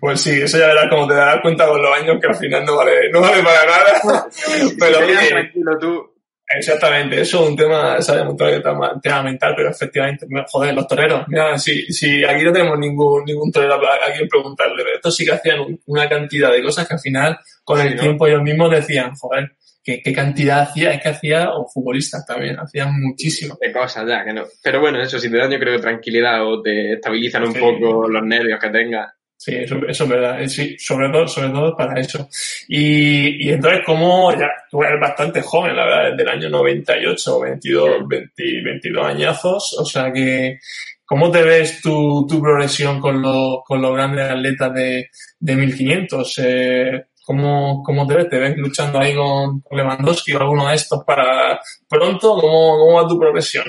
Pues 0.00 0.20
sí, 0.20 0.40
eso 0.40 0.58
ya 0.58 0.68
verás 0.68 0.88
como 0.88 1.06
te 1.06 1.14
darás 1.14 1.40
cuenta 1.42 1.66
con 1.66 1.82
los 1.82 1.98
años 1.98 2.18
que 2.20 2.28
al 2.28 2.36
final 2.36 2.64
no 2.64 2.76
vale, 2.76 3.10
no 3.10 3.20
vale 3.20 3.42
para 3.42 3.66
nada. 3.66 4.28
pero 4.78 4.98
oye, 4.98 5.28
tranquilo 5.28 5.78
tú. 5.78 6.18
Exactamente, 6.50 7.20
eso 7.20 7.44
es 7.44 7.50
un 7.50 7.56
tema, 7.56 8.00
sabemos 8.00 8.34
todo 8.34 8.48
que 8.48 8.60
tema 8.60 9.22
mental, 9.22 9.52
pero 9.54 9.68
efectivamente, 9.68 10.26
joder, 10.50 10.74
los 10.74 10.88
toreros, 10.88 11.28
mira, 11.28 11.58
si, 11.58 11.82
si 11.92 12.24
aquí 12.24 12.42
no 12.42 12.52
tenemos 12.52 12.78
ningún, 12.78 13.22
ningún 13.26 13.52
torero 13.52 13.74
a 13.74 14.12
quien 14.16 14.26
preguntarle, 14.26 14.82
pero 14.82 14.96
estos 14.96 15.14
sí 15.14 15.26
que 15.26 15.32
hacían 15.32 15.78
una 15.84 16.08
cantidad 16.08 16.50
de 16.50 16.62
cosas 16.62 16.88
que 16.88 16.94
al 16.94 17.00
final, 17.00 17.38
con 17.62 17.78
el 17.82 17.92
sí, 17.92 17.98
tiempo, 17.98 18.26
ellos 18.26 18.42
mismos 18.42 18.70
decían, 18.70 19.14
joder, 19.14 19.52
¿qué, 19.84 20.00
qué 20.02 20.10
cantidad 20.10 20.60
hacía, 20.60 20.92
es 20.92 21.02
que 21.02 21.10
hacía, 21.10 21.50
o 21.50 21.68
futbolistas 21.68 22.24
también, 22.24 22.58
hacían 22.58 22.98
muchísimo. 22.98 23.58
De 23.60 23.70
cosas 23.70 24.08
ya, 24.08 24.24
que 24.24 24.32
no. 24.32 24.44
Pero 24.62 24.80
bueno, 24.80 25.02
eso, 25.02 25.18
si 25.18 25.30
te 25.30 25.36
dan 25.36 25.50
yo 25.50 25.58
creo 25.58 25.78
tranquilidad 25.78 26.46
o 26.46 26.62
te 26.62 26.94
estabilizan 26.94 27.44
un 27.44 27.52
poco 27.52 28.08
los 28.08 28.22
nervios 28.24 28.58
que 28.58 28.70
tengas, 28.70 29.17
Sí, 29.38 29.54
eso, 29.54 29.76
eso 29.86 30.02
es 30.04 30.10
verdad. 30.10 30.42
Eh, 30.42 30.48
sí, 30.48 30.76
sobre 30.78 31.10
todo, 31.10 31.28
sobre 31.28 31.50
todo 31.50 31.76
para 31.76 32.00
eso. 32.00 32.28
Y, 32.66 33.46
y 33.46 33.52
entonces, 33.52 33.82
como 33.86 34.32
ya 34.32 34.48
tú 34.68 34.82
eres 34.82 35.00
bastante 35.00 35.42
joven, 35.42 35.76
la 35.76 35.84
verdad, 35.84 36.10
desde 36.10 36.22
el 36.24 36.28
año 36.28 36.50
98, 36.50 37.40
22, 37.40 38.08
20, 38.08 38.32
22 38.64 39.06
añazos, 39.06 39.76
o 39.78 39.84
sea 39.84 40.12
que, 40.12 40.58
¿cómo 41.04 41.30
te 41.30 41.44
ves 41.44 41.80
tu, 41.80 42.26
tu 42.28 42.42
progresión 42.42 43.00
con, 43.00 43.22
lo, 43.22 43.62
con 43.64 43.80
los 43.80 43.94
grandes 43.94 44.28
atletas 44.28 44.74
de, 44.74 45.08
de 45.38 45.54
1500? 45.54 46.38
Eh, 46.38 47.04
¿Cómo, 47.24 47.82
¿Cómo 47.84 48.08
te 48.08 48.16
ves? 48.16 48.28
¿Te 48.28 48.38
ves 48.38 48.56
luchando 48.56 48.98
ahí 48.98 49.14
con, 49.14 49.60
con 49.60 49.78
Lewandowski 49.78 50.32
o 50.32 50.40
alguno 50.40 50.68
de 50.68 50.74
estos 50.74 51.04
para 51.04 51.60
pronto? 51.88 52.34
¿Cómo, 52.40 52.76
cómo 52.76 52.94
va 52.94 53.06
tu 53.06 53.20
progresión? 53.20 53.66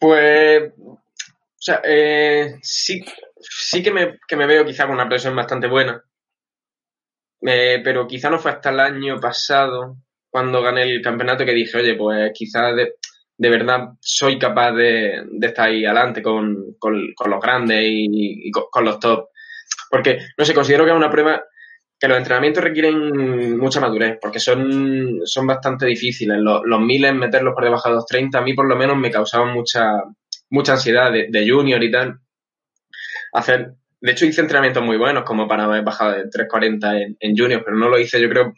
Pues, 0.00 0.62
sea, 1.66 1.80
eh, 1.84 2.58
sí, 2.62 3.04
sí 3.40 3.82
que 3.82 3.90
me, 3.90 4.18
que 4.26 4.36
me 4.36 4.46
veo 4.46 4.64
quizá 4.64 4.86
con 4.86 4.94
una 4.94 5.08
presión 5.08 5.34
bastante 5.34 5.66
buena, 5.66 6.02
eh, 7.42 7.80
pero 7.82 8.06
quizá 8.06 8.30
no 8.30 8.38
fue 8.38 8.52
hasta 8.52 8.70
el 8.70 8.80
año 8.80 9.20
pasado 9.20 9.96
cuando 10.30 10.62
gané 10.62 10.82
el 10.82 11.02
campeonato 11.02 11.44
que 11.44 11.52
dije, 11.52 11.78
oye, 11.78 11.94
pues 11.94 12.30
quizá 12.34 12.72
de, 12.72 12.94
de 13.38 13.50
verdad 13.50 13.88
soy 14.00 14.38
capaz 14.38 14.72
de, 14.72 15.22
de, 15.30 15.46
estar 15.46 15.68
ahí 15.68 15.84
adelante 15.84 16.22
con, 16.22 16.76
con, 16.78 17.14
los 17.26 17.40
grandes 17.40 17.82
y, 17.82 18.50
con, 18.50 18.84
los 18.84 18.98
top. 18.98 19.28
Porque, 19.90 20.20
no 20.36 20.44
sé, 20.44 20.54
considero 20.54 20.84
que 20.84 20.90
es 20.90 20.96
una 20.96 21.10
prueba 21.10 21.38
que 21.38 21.44
que 21.98 22.08
los 22.08 22.18
entrenamientos 22.18 22.62
requieren 22.62 23.58
mucha 23.58 23.80
madurez, 23.80 24.18
porque 24.20 24.38
son, 24.38 25.20
son 25.24 25.46
bastante 25.46 25.86
difíciles. 25.86 26.36
Los, 26.38 26.60
los 26.64 26.80
miles, 26.80 27.14
meterlos 27.14 27.54
por 27.54 27.64
debajo 27.64 27.88
de 27.88 27.94
230, 27.94 28.38
a 28.38 28.42
mí 28.42 28.52
por 28.52 28.68
lo 28.68 28.76
menos 28.76 28.98
me 28.98 29.10
causaban 29.10 29.54
mucha, 29.54 30.02
mucha 30.50 30.72
ansiedad 30.72 31.12
de, 31.12 31.28
de 31.30 31.48
junior 31.48 31.82
y 31.82 31.90
tal. 31.90 32.20
Hacer, 33.32 33.72
de 34.00 34.12
hecho 34.12 34.26
hice 34.26 34.40
entrenamientos 34.40 34.82
muy 34.82 34.96
buenos 34.96 35.24
como 35.24 35.48
para 35.48 35.64
haber 35.64 35.82
bajado 35.82 36.12
de 36.12 36.28
340 36.28 37.00
en, 37.00 37.16
en 37.20 37.36
junior, 37.36 37.62
pero 37.64 37.76
no 37.76 37.88
lo 37.88 37.98
hice 37.98 38.20
yo 38.20 38.28
creo 38.28 38.54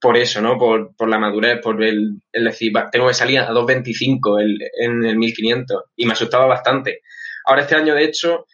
por 0.00 0.16
eso, 0.16 0.40
¿no? 0.40 0.58
Por, 0.58 0.94
por 0.94 1.08
la 1.08 1.18
madurez, 1.18 1.60
por 1.62 1.82
el, 1.82 2.20
decir, 2.32 2.72
tengo 2.92 3.08
que 3.08 3.14
salir 3.14 3.38
a 3.40 3.50
2.25 3.50 4.40
el, 4.40 4.58
en 4.78 5.04
el 5.04 5.16
1500 5.16 5.84
y 5.96 6.06
me 6.06 6.12
asustaba 6.12 6.46
bastante. 6.46 7.00
Ahora 7.44 7.62
este 7.62 7.76
año, 7.76 7.94
de 7.94 8.04
hecho, 8.04 8.46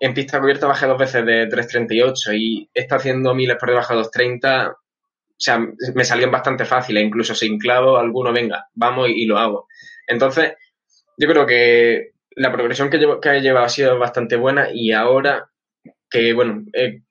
en 0.00 0.14
pista 0.14 0.40
cubierta 0.40 0.66
bajé 0.66 0.86
dos 0.86 0.98
veces 0.98 1.24
de 1.24 1.48
3.38 1.48 2.36
y 2.36 2.68
está 2.74 2.96
haciendo 2.96 3.34
miles 3.34 3.56
por 3.56 3.70
debajo 3.70 3.94
de 3.94 4.02
2.30. 4.02 4.72
O 4.72 4.76
sea, 5.40 5.60
me 5.94 6.04
salían 6.04 6.30
bastante 6.30 6.64
fáciles, 6.64 7.04
incluso 7.04 7.34
sin 7.34 7.58
clavo 7.58 7.96
alguno, 7.96 8.32
venga, 8.32 8.66
vamos 8.74 9.08
y 9.08 9.24
lo 9.24 9.38
hago. 9.38 9.68
Entonces, 10.06 10.54
yo 11.16 11.28
creo 11.28 11.46
que 11.46 12.10
la 12.38 12.52
progresión 12.52 12.88
que, 12.88 12.96
he 12.96 13.40
llevado 13.40 13.66
ha 13.66 13.68
sido 13.68 13.98
bastante 13.98 14.36
buena 14.36 14.68
y 14.72 14.92
ahora 14.92 15.50
que, 16.10 16.32
bueno, 16.32 16.64
he, 16.72 17.02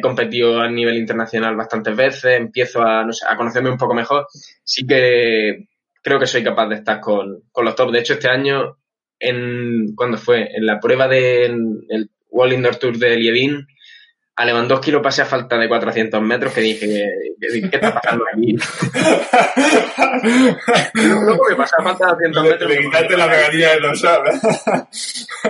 competido 0.00 0.60
a 0.60 0.68
nivel 0.68 0.96
internacional 0.96 1.56
bastantes 1.56 1.96
veces, 1.96 2.38
empiezo 2.38 2.82
a, 2.82 3.04
no 3.04 3.12
sé, 3.12 3.24
a 3.28 3.36
conocerme 3.36 3.70
un 3.70 3.78
poco 3.78 3.94
mejor, 3.94 4.26
sí 4.62 4.86
que 4.86 5.68
creo 6.02 6.20
que 6.20 6.26
soy 6.26 6.44
capaz 6.44 6.68
de 6.68 6.76
estar 6.76 7.00
con, 7.00 7.42
con 7.50 7.64
los 7.64 7.74
top. 7.74 7.90
De 7.90 8.00
hecho, 8.00 8.12
este 8.14 8.28
año, 8.28 8.78
en 9.18 9.94
¿cuándo 9.96 10.18
fue? 10.18 10.50
En 10.54 10.66
la 10.66 10.78
prueba 10.78 11.08
del 11.08 11.86
de, 11.88 12.06
World 12.30 12.54
Indoor 12.54 12.76
Tour 12.76 12.98
de 12.98 13.16
Lievin, 13.16 13.66
a 14.36 14.44
Lewandowski 14.44 14.90
lo 14.90 15.00
pasé 15.00 15.22
a 15.22 15.26
falta 15.26 15.56
de 15.56 15.68
400 15.68 16.20
metros 16.20 16.52
que 16.52 16.60
dije, 16.60 17.08
¿qué, 17.40 17.70
qué 17.70 17.76
está 17.76 17.94
pasando 17.94 18.24
aquí? 18.32 18.56
Luego 20.94 21.44
me 21.48 21.54
pasé 21.54 21.76
a 21.78 21.84
falta 21.84 22.06
de 22.06 22.30
200 22.30 22.42
metros. 22.42 22.70
Le 22.70 22.80
quitaste 22.80 23.16
la 23.16 23.30
pegadilla 23.30 23.74
de 23.74 23.80
los 23.80 24.04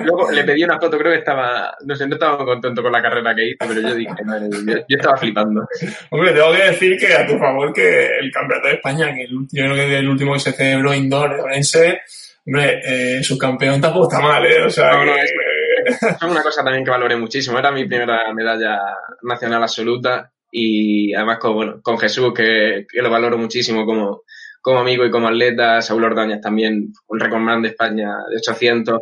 Luego 0.02 0.30
le 0.30 0.44
pedí 0.44 0.64
una 0.64 0.78
foto, 0.78 0.98
creo 0.98 1.12
que 1.12 1.20
estaba, 1.20 1.74
no 1.86 1.96
sé, 1.96 2.06
no 2.06 2.14
estaba 2.14 2.44
contento 2.44 2.82
con 2.82 2.92
la 2.92 3.00
carrera 3.00 3.34
que 3.34 3.46
hice, 3.46 3.56
pero 3.60 3.80
yo 3.80 3.94
dije, 3.94 4.22
madre, 4.24 4.50
yo, 4.52 4.74
yo, 4.76 4.96
estaba 4.96 5.16
flipando. 5.16 5.66
Hombre, 6.10 6.32
tengo 6.32 6.52
que 6.52 6.64
decir 6.64 6.98
que 6.98 7.14
a 7.14 7.26
tu 7.26 7.38
favor 7.38 7.72
que 7.72 8.18
el 8.18 8.30
Campeonato 8.30 8.68
de 8.68 8.74
España, 8.74 9.14
que 9.14 9.22
el, 9.22 9.30
yo 9.50 9.64
creo 9.64 9.74
que 9.74 9.96
el 9.96 10.10
último 10.10 10.34
que 10.34 10.40
se 10.40 10.52
celebró 10.52 10.92
indoor 10.92 11.34
de 11.34 11.40
Orense, 11.40 12.02
hombre, 12.46 12.82
eh, 12.84 13.22
su 13.22 13.38
campeón 13.38 13.80
tampoco 13.80 14.10
está 14.10 14.22
mal, 14.22 14.44
¿eh? 14.44 14.62
O 14.62 14.70
sea, 14.70 14.92
no, 14.92 15.00
que, 15.00 15.06
no, 15.06 15.16
es, 15.16 15.32
es 16.00 16.22
una 16.22 16.42
cosa 16.42 16.62
también 16.64 16.84
que 16.84 16.90
valoré 16.90 17.16
muchísimo. 17.16 17.58
Era 17.58 17.70
mi 17.70 17.86
primera 17.86 18.32
medalla 18.34 18.80
nacional 19.22 19.62
absoluta 19.62 20.30
y 20.50 21.12
además 21.14 21.38
con, 21.38 21.54
bueno, 21.54 21.80
con 21.82 21.98
Jesús, 21.98 22.32
que, 22.34 22.86
que 22.90 23.02
lo 23.02 23.10
valoro 23.10 23.36
muchísimo 23.38 23.84
como, 23.84 24.22
como 24.60 24.80
amigo 24.80 25.04
y 25.04 25.10
como 25.10 25.28
atleta, 25.28 25.80
Saúl 25.82 26.04
Ordóñez 26.04 26.40
también, 26.40 26.92
un 27.08 27.20
recordman 27.20 27.62
de 27.62 27.68
España 27.68 28.10
de 28.30 28.36
800, 28.36 29.00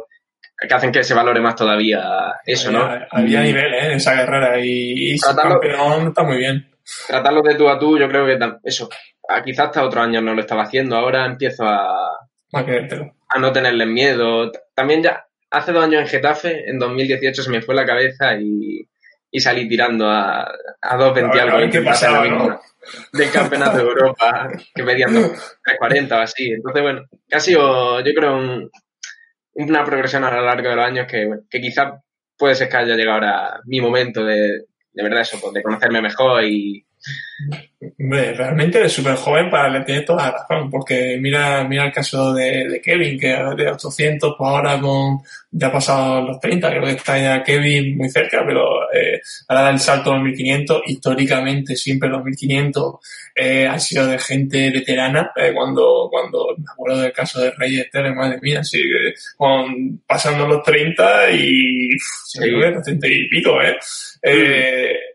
que 0.67 0.75
hacen 0.75 0.93
que 0.93 1.03
se 1.05 1.15
valore 1.15 1.41
más 1.41 1.57
todavía 1.57 2.35
eso, 2.47 2.71
¿no? 2.71 2.83
Había, 2.85 3.09
había 3.11 3.43
nivel, 3.43 3.75
¿eh? 3.75 3.87
En 3.87 3.93
esa 3.93 4.15
carrera 4.15 4.59
y, 4.61 5.13
y 5.13 5.17
Tratarlo- 5.19 5.61
campeón 5.61 6.09
está 6.09 6.23
muy 6.23 6.37
bien. 6.39 6.71
Tratarlo 7.07 7.43
de 7.43 7.55
tú 7.57 7.69
a 7.69 7.79
tú, 7.79 7.99
yo 7.99 8.09
creo 8.09 8.25
que 8.27 8.39
eso, 8.65 8.89
a- 9.29 9.43
quizás 9.43 9.67
hasta 9.67 9.85
otro 9.85 10.01
año 10.03 10.21
no 10.21 10.35
lo 10.35 10.41
estaba 10.41 10.63
haciendo, 10.63 10.97
ahora 10.97 11.27
empiezo 11.27 11.65
a, 11.65 12.11
dártelo. 12.53 13.15
a 13.29 13.39
no 13.39 13.53
tenerle 13.53 13.87
miedo. 13.87 14.51
También 14.75 15.03
ya, 15.03 15.27
hace 15.53 15.73
dos 15.73 15.85
años 15.85 16.03
en 16.03 16.09
Getafe, 16.09 16.69
en 16.69 16.79
2018 16.79 17.43
se 17.43 17.51
me 17.51 17.63
fue 17.63 17.75
la 17.75 17.87
cabeza 17.87 18.35
y, 18.39 18.87
y 19.31 19.41
salí 19.41 19.69
tirando 19.69 20.09
a, 20.09 20.43
a 20.43 20.99
2.20 20.99 21.41
A 21.41 21.45
ver, 21.45 21.55
algo. 21.55 21.71
qué 21.71 21.81
pasaba, 21.83 22.27
¿no? 22.27 22.61
Del 23.13 23.31
campeonato 23.31 23.77
de 23.79 23.83
Europa, 23.85 24.51
que 24.75 24.83
medían 24.83 25.15
3.40 25.15 26.13
o 26.13 26.19
así. 26.21 26.51
Entonces, 26.51 26.83
bueno, 26.83 27.03
que 27.29 27.37
ha 27.37 27.41
sido, 27.41 28.01
yo 28.01 28.13
creo, 28.13 28.37
un- 28.37 28.71
una 29.55 29.85
progresión 29.85 30.25
a 30.25 30.31
lo 30.35 30.43
largo 30.45 30.69
de 30.71 30.77
los 30.77 30.85
años 30.85 31.07
que, 31.07 31.27
bueno, 31.27 31.43
que 31.49 31.61
quizá 31.61 32.01
puede 32.37 32.55
ser 32.55 32.69
que 32.69 32.77
haya 32.79 32.97
llegado 32.97 33.15
ahora 33.17 33.61
mi 33.67 33.81
momento 33.81 34.25
de, 34.25 34.65
de 34.93 35.03
verdad 35.03 35.21
eso, 35.21 35.39
pues, 35.41 35.53
de 35.53 35.63
conocerme 35.63 36.01
mejor 36.03 36.43
y, 36.45 36.85
Hombre, 37.99 38.33
realmente 38.35 38.79
eres 38.79 38.93
súper 38.93 39.17
joven 39.17 39.51
para 39.51 39.69
le 39.69 39.85
tienes 39.85 40.05
toda 40.05 40.27
la 40.27 40.33
razón, 40.33 40.71
porque 40.71 41.19
mira, 41.21 41.65
mira 41.65 41.87
el 41.87 41.93
caso 41.93 42.33
de, 42.33 42.69
de 42.69 42.81
Kevin, 42.81 43.19
que 43.19 43.29
de 43.29 43.71
800, 43.71 44.35
pues 44.39 44.49
ahora 44.49 44.81
con, 44.81 45.21
ya 45.51 45.67
ha 45.67 45.73
pasado 45.73 46.21
los 46.23 46.39
30, 46.39 46.71
creo 46.71 46.85
que 46.85 46.93
está 46.93 47.19
ya 47.19 47.43
Kevin 47.43 47.97
muy 47.97 48.09
cerca, 48.09 48.45
pero 48.47 48.85
eh, 48.93 49.21
ahora 49.49 49.65
da 49.65 49.71
el 49.71 49.81
salto 49.81 50.13
a 50.13 50.15
los 50.15 50.25
1500, 50.25 50.83
históricamente 50.87 51.75
siempre 51.75 52.09
los 52.09 52.23
1500 52.23 52.95
eh, 53.35 53.67
han 53.67 53.81
sido 53.81 54.07
de 54.07 54.19
gente 54.19 54.71
veterana, 54.71 55.33
eh, 55.35 55.53
cuando, 55.53 56.09
cuando 56.11 56.55
me 56.57 56.65
acuerdo 56.71 57.03
del 57.03 57.13
caso 57.13 57.41
de 57.41 57.51
Reyes 57.51 57.87
Esteves, 57.87 58.15
madre 58.15 58.39
mía, 58.41 58.63
sí, 58.63 58.79
que 58.79 59.15
con, 59.37 60.03
pasando 60.07 60.47
los 60.47 60.63
30 60.63 61.33
y, 61.33 61.89
Sí. 62.25 62.39
que 62.41 62.81
30 62.85 63.09
y 63.09 63.29
pico, 63.29 63.61
eh. 63.61 63.77
eh 64.23 65.12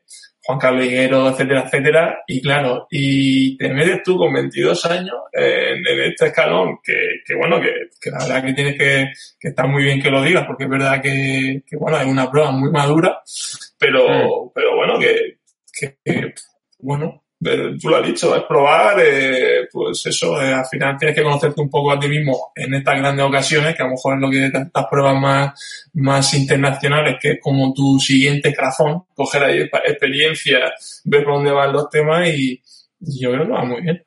Juan 0.48 0.60
Carlos 0.60 0.86
Higuero, 0.86 1.28
etcétera, 1.28 1.64
etcétera. 1.66 2.24
Y 2.26 2.42
claro, 2.42 2.88
y 2.90 3.58
te 3.58 3.68
metes 3.68 4.02
tú 4.02 4.18
con 4.18 4.34
22 4.34 4.86
años 4.86 5.16
en, 5.34 5.86
en 5.86 6.00
este 6.04 6.28
escalón, 6.28 6.80
que, 6.82 6.94
que 7.26 7.36
bueno, 7.36 7.60
que, 7.60 7.90
que, 8.00 8.10
la 8.10 8.20
verdad 8.20 8.46
que 8.46 8.54
tienes 8.54 8.78
que, 8.78 9.12
que 9.38 9.50
está 9.50 9.68
muy 9.68 9.84
bien 9.84 10.02
que 10.02 10.10
lo 10.10 10.24
digas, 10.24 10.46
porque 10.48 10.64
es 10.64 10.70
verdad 10.70 11.02
que, 11.02 11.64
que 11.68 11.76
bueno, 11.76 12.00
es 12.00 12.08
una 12.08 12.32
prueba 12.32 12.52
muy 12.52 12.72
madura, 12.72 13.22
pero, 13.78 14.08
mm. 14.08 14.52
pero 14.56 14.76
bueno, 14.78 14.98
que, 14.98 15.40
que, 15.78 15.98
que 16.06 16.34
bueno, 16.80 17.26
tú 17.39 17.89
lo 17.89 17.97
has 17.97 18.06
dicho, 18.06 18.36
es 18.36 18.43
probar, 18.43 19.00
eh, 19.00 19.67
pues 19.71 20.06
eso, 20.06 20.41
eh, 20.41 20.54
al 20.54 20.65
final 20.65 20.97
tienes 20.97 21.15
que 21.15 21.23
conocerte 21.23 21.62
un 21.62 21.69
poco 21.69 21.91
a 21.91 22.00
ti 22.00 22.08
mismo 22.08 22.52
en 22.56 22.73
estas 22.73 22.97
grandes 22.97 23.26
ocasiones, 23.26 23.76
que 23.76 23.84
a 23.84 23.86
lo 23.86 23.91
mejor 23.91 24.15
es 24.15 24.21
lo 24.21 24.30
que 24.30 24.45
estas 24.45 24.86
pruebas 24.89 25.21
más, 25.21 25.89
más 25.93 26.34
internacionales, 26.34 27.17
que 27.21 27.32
es 27.32 27.39
como 27.41 27.73
tu 27.73 28.00
siguiente 28.00 28.54
crazón, 28.54 29.04
coger 29.13 29.43
ahí 29.43 29.69
experiencia, 29.86 30.71
ver 31.06 31.23
por 31.23 31.36
dónde 31.36 31.52
van 31.52 31.73
los 31.73 31.89
temas 31.89 32.28
y, 32.30 32.62
y 33.00 33.21
yo 33.21 33.32
creo 33.32 33.45
que 33.45 33.52
va 33.52 33.63
muy 33.63 33.82
bien. 33.82 34.04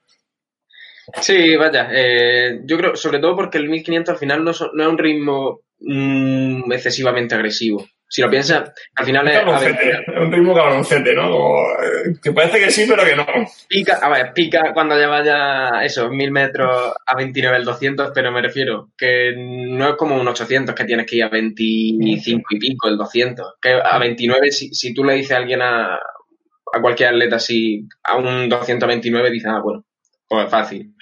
Sí, 1.20 1.56
vaya, 1.56 1.88
eh, 1.92 2.60
yo 2.64 2.76
creo, 2.76 2.96
sobre 2.96 3.18
todo 3.18 3.34
porque 3.34 3.58
el 3.58 3.68
1500 3.68 4.12
al 4.12 4.18
final 4.18 4.44
no, 4.44 4.52
no 4.74 4.82
es 4.82 4.88
un 4.88 4.98
ritmo 4.98 5.60
mmm, 5.80 6.70
excesivamente 6.72 7.34
agresivo. 7.34 7.84
Si 8.12 8.20
lo 8.22 8.28
piensas, 8.28 8.72
al 8.96 9.06
final 9.06 9.28
es... 9.28 9.36
es 9.36 10.16
un 10.16 10.32
ritmo 10.32 10.52
cabroncete, 10.52 11.14
¿no? 11.14 11.30
Como, 11.30 11.60
eh, 11.80 12.16
que 12.20 12.32
parece 12.32 12.58
que 12.58 12.72
sí, 12.72 12.84
pero 12.88 13.04
que 13.04 13.14
no. 13.14 13.24
Pica, 13.68 14.00
a 14.02 14.08
ver, 14.08 14.32
pica 14.32 14.72
cuando 14.74 14.98
ya 14.98 15.06
vaya, 15.06 15.84
eso, 15.84 16.10
mil 16.10 16.32
metros 16.32 16.92
a 17.06 17.16
29 17.16 17.58
el 17.58 17.64
200, 17.64 18.10
pero 18.12 18.32
me 18.32 18.42
refiero 18.42 18.90
que 18.98 19.32
no 19.36 19.90
es 19.90 19.94
como 19.94 20.16
un 20.16 20.26
800 20.26 20.74
que 20.74 20.84
tienes 20.84 21.06
que 21.06 21.16
ir 21.18 21.22
a 21.22 21.28
25 21.28 22.42
y 22.50 22.58
pico 22.58 22.88
el 22.88 22.96
200. 22.96 23.54
Que 23.62 23.74
a 23.80 23.96
29, 23.96 24.50
si, 24.50 24.74
si 24.74 24.92
tú 24.92 25.04
le 25.04 25.14
dices 25.14 25.30
a 25.30 25.36
alguien 25.36 25.62
a, 25.62 25.94
a 25.94 26.80
cualquier 26.82 27.10
atleta 27.10 27.36
así, 27.36 27.86
a 28.02 28.16
un 28.16 28.48
229, 28.48 29.30
dice, 29.30 29.48
ah, 29.50 29.60
bueno, 29.62 29.84
pues 30.26 30.46
es 30.46 30.50
fácil. 30.50 30.94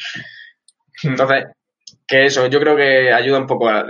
Entonces, 1.04 1.46
que 2.06 2.26
eso, 2.26 2.48
yo 2.48 2.60
creo 2.60 2.76
que 2.76 3.14
ayuda 3.14 3.38
un 3.38 3.46
poco 3.46 3.70
a, 3.70 3.86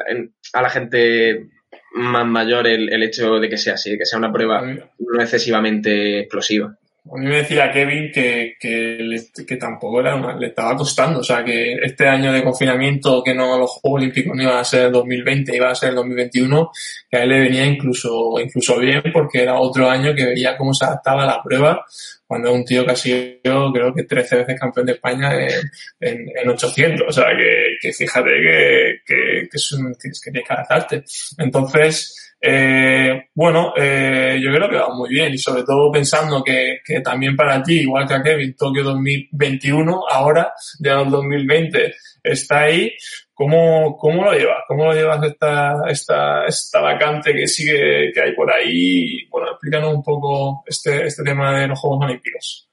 a 0.53 0.63
la 0.63 0.71
gente 0.71 1.49
más 1.95 2.27
mayor 2.27 2.67
el, 2.67 2.93
el, 2.93 3.03
hecho 3.03 3.39
de 3.39 3.49
que 3.49 3.57
sea 3.57 3.75
así, 3.75 3.97
que 3.97 4.07
sea 4.07 4.19
una 4.19 4.33
prueba 4.33 4.63
no 4.63 5.23
excesivamente 5.23 6.21
explosiva. 6.21 6.77
A 7.11 7.17
mí 7.17 7.27
me 7.27 7.37
decía 7.37 7.73
Kevin 7.73 8.11
que, 8.13 8.57
que, 8.61 8.99
le, 9.01 9.23
que 9.47 9.57
tampoco 9.57 10.01
era 10.01 10.15
una, 10.15 10.37
le 10.37 10.49
estaba 10.49 10.77
costando, 10.77 11.21
o 11.21 11.25
sea, 11.25 11.43
que 11.43 11.73
este 11.83 12.07
año 12.07 12.33
de 12.33 12.45
confinamiento, 12.45 13.23
que 13.23 13.35
no 13.35 13.59
los 13.59 13.71
Juegos 13.71 14.03
Olímpicos 14.03 14.37
no 14.37 14.43
iban 14.43 14.59
a 14.59 14.65
ser 14.65 14.87
el 14.87 14.93
2020, 14.93 15.57
iba 15.57 15.71
a 15.71 15.75
ser 15.75 15.91
el 15.91 15.95
2021, 15.97 16.71
que 17.11 17.17
a 17.17 17.23
él 17.23 17.31
le 17.31 17.41
venía 17.41 17.65
incluso, 17.65 18.39
incluso 18.39 18.79
bien 18.79 19.03
porque 19.13 19.43
era 19.43 19.59
otro 19.59 19.89
año 19.89 20.15
que 20.15 20.27
veía 20.27 20.57
cómo 20.57 20.75
se 20.75 20.85
adaptaba 20.85 21.25
la 21.25 21.43
prueba 21.43 21.83
cuando 22.29 22.53
un 22.53 22.63
tío 22.63 22.85
que 22.85 22.93
ha 22.93 22.97
sido, 22.97 23.73
creo 23.73 23.95
que 23.95 24.05
13 24.05 24.37
veces 24.37 24.61
campeón 24.61 24.85
de 24.85 24.93
España 24.93 25.33
en, 25.35 25.51
en, 25.99 26.27
en 26.37 26.49
800. 26.51 27.09
O 27.09 27.11
sea, 27.11 27.25
que, 27.35 27.68
que 27.81 27.93
fíjate 27.93 28.31
que, 28.31 29.01
que, 29.07 29.49
que, 29.51 29.57
es 29.57 29.73
un, 29.73 29.93
que, 29.95 30.09
tienes 30.31 30.47
que 30.47 30.53
adaptarte. 30.53 31.05
Entonces, 31.39 32.29
eh, 32.41 33.29
bueno, 33.35 33.73
eh, 33.77 34.39
yo 34.41 34.53
creo 34.53 34.71
que 34.71 34.77
va 34.77 34.95
muy 34.95 35.09
bien 35.11 35.35
y 35.35 35.39
sobre 35.39 35.65
todo 35.65 35.91
pensando 35.91 36.43
que, 36.45 36.79
que 36.85 37.01
también 37.01 37.35
para 37.35 37.63
ti, 37.63 37.81
igual 37.81 38.07
que 38.07 38.15
a 38.15 38.23
Kevin, 38.23 38.55
Tokio 38.55 38.85
2021, 38.85 40.03
ahora, 40.09 40.53
ya 40.79 41.01
el 41.01 41.11
2020, 41.11 41.95
está 42.23 42.61
ahí. 42.63 42.93
¿Cómo, 43.35 43.97
¿Cómo 43.97 44.25
lo 44.25 44.33
llevas? 44.33 44.65
¿Cómo 44.67 44.87
lo 44.87 44.93
llevas 44.93 45.23
esta, 45.25 45.83
esta, 45.89 46.47
esta 46.47 46.81
vacante 46.81 47.33
que 47.33 47.47
sigue, 47.47 48.13
que 48.13 48.21
hay 48.21 48.35
por 48.35 48.53
ahí? 48.53 49.29
Bueno, 49.31 49.53
explícanos 49.53 49.95
un 49.95 50.03
poco 50.03 50.65
este, 50.67 51.07
este 51.07 51.23
tema 51.23 51.61
de 51.61 51.69
los 51.69 51.79
Juegos 51.79 52.05
Olímpicos. 52.05 52.69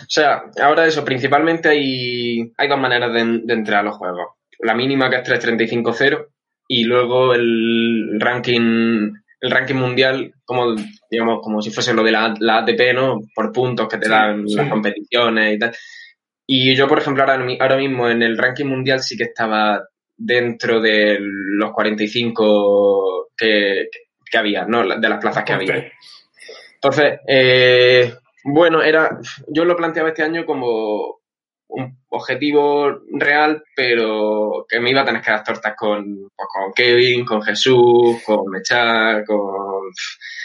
O 0.00 0.10
sea, 0.10 0.42
ahora 0.62 0.86
eso, 0.86 1.04
principalmente 1.04 1.70
hay, 1.70 2.52
hay 2.56 2.68
dos 2.68 2.78
maneras 2.78 3.12
de, 3.14 3.40
de 3.44 3.54
entrar 3.54 3.80
a 3.80 3.84
los 3.84 3.96
Juegos. 3.96 4.39
La 4.62 4.74
mínima 4.74 5.08
que 5.10 5.16
es 5.16 5.28
3.35.0 5.28 6.26
y 6.68 6.84
luego 6.84 7.34
el 7.34 8.18
ranking 8.20 9.12
el 9.40 9.50
ranking 9.50 9.76
mundial 9.76 10.34
como, 10.44 10.74
digamos, 11.10 11.40
como 11.42 11.62
si 11.62 11.70
fuese 11.70 11.94
lo 11.94 12.02
de 12.02 12.12
la, 12.12 12.34
la 12.40 12.58
ATP, 12.58 12.94
¿no? 12.94 13.20
Por 13.34 13.52
puntos 13.52 13.88
que 13.88 13.96
te 13.96 14.08
dan 14.08 14.44
las 14.46 14.68
competiciones 14.68 15.54
y 15.54 15.58
tal. 15.58 15.72
Y 16.46 16.74
yo, 16.74 16.86
por 16.86 16.98
ejemplo, 16.98 17.22
ahora, 17.22 17.42
ahora 17.60 17.76
mismo 17.76 18.10
en 18.10 18.22
el 18.22 18.36
ranking 18.36 18.66
mundial 18.66 19.00
sí 19.00 19.16
que 19.16 19.24
estaba 19.24 19.82
dentro 20.16 20.80
de 20.80 21.16
los 21.20 21.72
45 21.72 23.30
que, 23.36 23.88
que 24.30 24.38
había, 24.38 24.66
¿no? 24.66 24.86
De 24.86 25.08
las 25.08 25.20
plazas 25.20 25.44
que 25.44 25.52
había. 25.54 25.90
Entonces, 26.74 27.20
eh, 27.26 28.12
bueno, 28.44 28.82
era, 28.82 29.18
yo 29.48 29.64
lo 29.64 29.76
planteaba 29.76 30.10
este 30.10 30.22
año 30.22 30.44
como 30.44 31.19
un 31.70 31.98
objetivo 32.08 33.00
real, 33.12 33.62
pero 33.74 34.66
que 34.68 34.80
me 34.80 34.90
iba 34.90 35.02
a 35.02 35.04
tener 35.04 35.22
que 35.22 35.30
dar 35.30 35.44
tortas 35.44 35.74
con, 35.76 36.04
pues, 36.36 36.48
con 36.52 36.72
Kevin, 36.74 37.24
con 37.24 37.42
Jesús, 37.42 38.22
con 38.24 38.50
Mechar, 38.50 39.24
con 39.24 39.90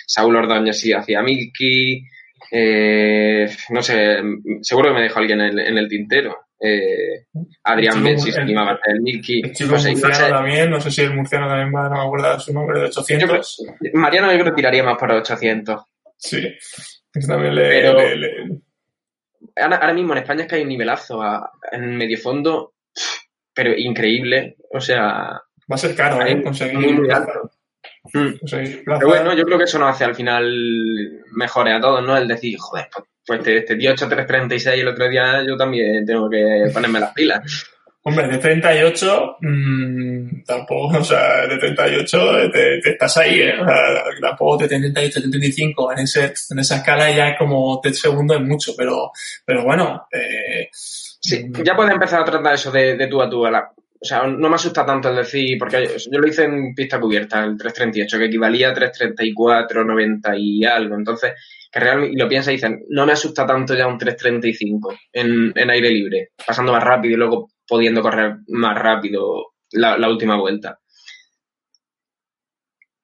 Saúl 0.06 0.36
Ordóñez 0.36 0.86
y 0.86 0.94
hacía 0.94 1.22
Milky, 1.22 2.04
eh, 2.52 3.50
no 3.70 3.82
sé, 3.82 4.22
seguro 4.62 4.90
que 4.90 4.96
me 4.96 5.04
dejó 5.04 5.20
alguien 5.20 5.42
en, 5.42 5.60
en 5.60 5.78
el 5.78 5.88
tintero. 5.88 6.46
Eh, 6.60 7.26
Adrián 7.64 8.18
se 8.18 8.40
animaba 8.40 8.72
a 8.72 8.92
el 8.92 9.02
Milky. 9.02 9.42
El 9.44 9.52
chico 9.52 9.76
murciano 9.76 10.30
también, 10.30 10.70
no 10.70 10.80
sé 10.80 10.90
si 10.92 11.02
el 11.02 11.14
murciano 11.14 11.48
también 11.48 11.74
va, 11.76 11.90
no 11.90 11.96
me 11.96 12.06
acuerdo 12.06 12.40
su 12.40 12.54
nombre, 12.54 12.80
de 12.80 12.86
800. 12.86 13.66
Mariano 13.94 14.32
yo 14.32 14.40
creo 14.40 14.52
que 14.52 14.56
tiraría 14.56 14.84
más 14.84 14.98
para 14.98 15.18
800. 15.18 15.82
Sí, 16.18 16.42
también 17.28 17.56
le, 17.56 17.70
Pero, 17.70 17.98
le, 17.98 18.16
le... 18.16 18.30
Ahora, 19.56 19.78
ahora, 19.78 19.94
mismo 19.94 20.14
en 20.14 20.20
España 20.20 20.44
es 20.44 20.48
que 20.48 20.56
hay 20.56 20.62
un 20.64 20.70
nivelazo 20.70 21.22
a, 21.22 21.52
en 21.72 21.96
medio 21.98 22.18
fondo, 22.18 22.74
pero 23.54 23.74
increíble. 23.76 24.58
O 24.72 24.80
sea. 24.80 25.42
Va 25.72 25.76
a 25.76 25.78
ser 25.78 25.96
caro, 25.96 26.26
¿eh? 26.26 26.42
Conseguir. 26.42 26.80
Muy, 26.80 26.94
muy 26.94 27.10
alto. 27.12 27.52
Mm. 28.14 28.34
Pero 28.86 29.08
bueno, 29.08 29.34
yo 29.34 29.44
creo 29.44 29.58
que 29.58 29.64
eso 29.64 29.80
nos 29.80 29.90
hace 29.90 30.04
al 30.04 30.16
final 30.16 31.24
mejores 31.32 31.74
a 31.74 31.82
todos, 31.82 32.04
¿no? 32.06 32.16
El 32.16 32.28
decir, 32.28 32.56
joder, 32.60 32.88
pues, 32.94 33.08
pues 33.26 33.40
este, 33.40 33.58
este 33.58 33.76
tío 33.76 33.92
8 33.92 34.08
336 34.08 34.82
el 34.82 34.88
otro 34.88 35.10
día 35.10 35.44
yo 35.46 35.58
también 35.58 36.06
tengo 36.06 36.30
que 36.30 36.70
ponerme 36.74 37.00
las 37.00 37.14
pilas. 37.14 37.68
Hombre, 38.08 38.28
de 38.28 38.38
38, 38.38 39.38
mmm, 39.42 40.44
tampoco, 40.46 41.00
o 41.00 41.04
sea, 41.04 41.48
de 41.48 41.58
38 41.58 42.52
te, 42.54 42.80
te 42.80 42.92
estás 42.92 43.18
ahí, 43.18 43.40
¿eh? 43.40 43.60
O 43.60 43.66
sea, 43.66 44.04
tampoco 44.22 44.58
de 44.58 44.68
38, 44.68 45.22
35, 45.22 45.92
en, 45.92 46.00
ese, 46.00 46.34
en 46.52 46.60
esa 46.60 46.76
escala 46.76 47.10
ya 47.10 47.30
es 47.30 47.38
como 47.40 47.82
de 47.84 47.92
segundo 47.96 48.36
es 48.36 48.42
mucho, 48.42 48.74
pero, 48.78 49.12
pero 49.44 49.64
bueno. 49.64 50.08
Eh, 50.12 50.70
sí, 50.72 51.50
ya 51.64 51.76
puedes 51.76 51.94
empezar 51.94 52.22
a 52.22 52.26
tratar 52.26 52.54
eso 52.54 52.72
de, 52.72 52.96
de 52.96 53.08
tú 53.08 53.24
a 53.24 53.28
tú. 53.28 53.44
La, 53.46 53.72
o 54.00 54.06
sea, 54.06 54.28
no 54.28 54.50
me 54.50 54.56
asusta 54.56 54.86
tanto 54.86 55.10
el 55.10 55.16
decir, 55.16 55.58
porque 55.58 55.90
yo 56.12 56.20
lo 56.20 56.28
hice 56.28 56.44
en 56.44 56.76
pista 56.76 57.00
cubierta, 57.00 57.44
el 57.44 57.58
338, 57.58 58.20
que 58.20 58.26
equivalía 58.26 58.70
a 58.70 58.74
334, 58.76 59.84
90 59.84 60.38
y 60.38 60.64
algo. 60.64 60.94
Entonces, 60.94 61.34
que 61.72 61.80
realmente, 61.80 62.16
lo 62.16 62.30
piensas 62.30 62.52
y 62.52 62.58
dicen, 62.58 62.84
no 62.88 63.08
me 63.08 63.14
asusta 63.14 63.48
tanto 63.48 63.74
ya 63.74 63.88
un 63.88 63.98
335 63.98 64.94
en, 65.12 65.52
en 65.56 65.70
aire 65.72 65.90
libre, 65.90 66.30
pasando 66.46 66.72
más 66.72 66.84
rápido 66.84 67.16
y 67.16 67.18
luego 67.18 67.50
pudiendo 67.68 68.02
correr 68.02 68.38
más 68.48 68.78
rápido 68.78 69.54
la, 69.72 69.98
la 69.98 70.10
última 70.10 70.38
vuelta. 70.38 70.80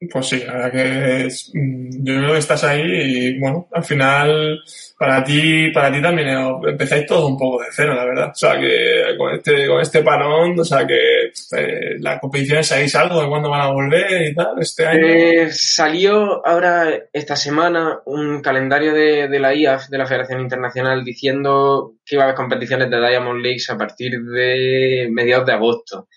Pues 0.10 0.30
sí, 0.30 0.40
la 0.40 0.54
verdad 0.54 0.72
que 0.72 1.26
es, 1.28 1.52
mm, 1.54 2.04
yo 2.04 2.16
creo 2.16 2.32
que 2.32 2.40
estás 2.40 2.64
ahí 2.64 2.82
y 2.82 3.40
bueno, 3.40 3.68
al 3.72 3.84
final 3.84 4.60
para 4.98 5.24
ti, 5.24 5.70
para 5.72 5.92
ti 5.92 6.02
también 6.02 6.30
empezáis 6.68 7.06
todo 7.06 7.28
un 7.28 7.38
poco 7.38 7.62
de 7.62 7.68
cero, 7.72 7.94
la 7.94 8.06
verdad. 8.06 8.32
O 8.32 8.36
sea 8.36 8.60
que 8.60 9.16
con 9.16 9.36
este, 9.36 9.68
con 9.68 9.80
este 9.80 10.02
parón, 10.02 10.60
o 10.60 10.64
sea 10.64 10.88
que 10.88 11.26
eh, 11.56 11.98
la 12.00 12.20
competición 12.20 12.64
sabéis 12.64 12.96
algo 12.96 13.22
de 13.22 13.28
cuándo 13.28 13.52
van 13.52 13.62
a 13.62 13.72
volver 13.72 14.30
y 14.30 14.34
tal, 14.34 14.56
este 14.60 14.88
año. 14.88 15.06
Eh, 15.06 15.50
salió 15.52 16.46
ahora 16.48 16.88
esta 17.14 17.36
semana 17.36 18.00
un 18.06 18.42
calendario 18.42 18.94
de, 18.94 19.28
de 19.28 19.40
la 19.40 19.54
IAF, 19.54 19.88
de 19.90 19.98
la 20.00 20.08
Federación 20.08 20.42
Internacional, 20.42 21.04
diciendo 21.04 21.94
que 22.04 22.16
iba 22.16 22.24
a 22.24 22.26
haber 22.26 22.36
competiciones 22.36 22.90
de 22.90 23.08
Diamond 23.08 23.42
Leagues 23.42 23.70
a 23.70 23.78
partir 23.78 24.20
de 24.20 25.10
mediados 25.12 25.46
de 25.46 25.54
agosto 25.54 26.08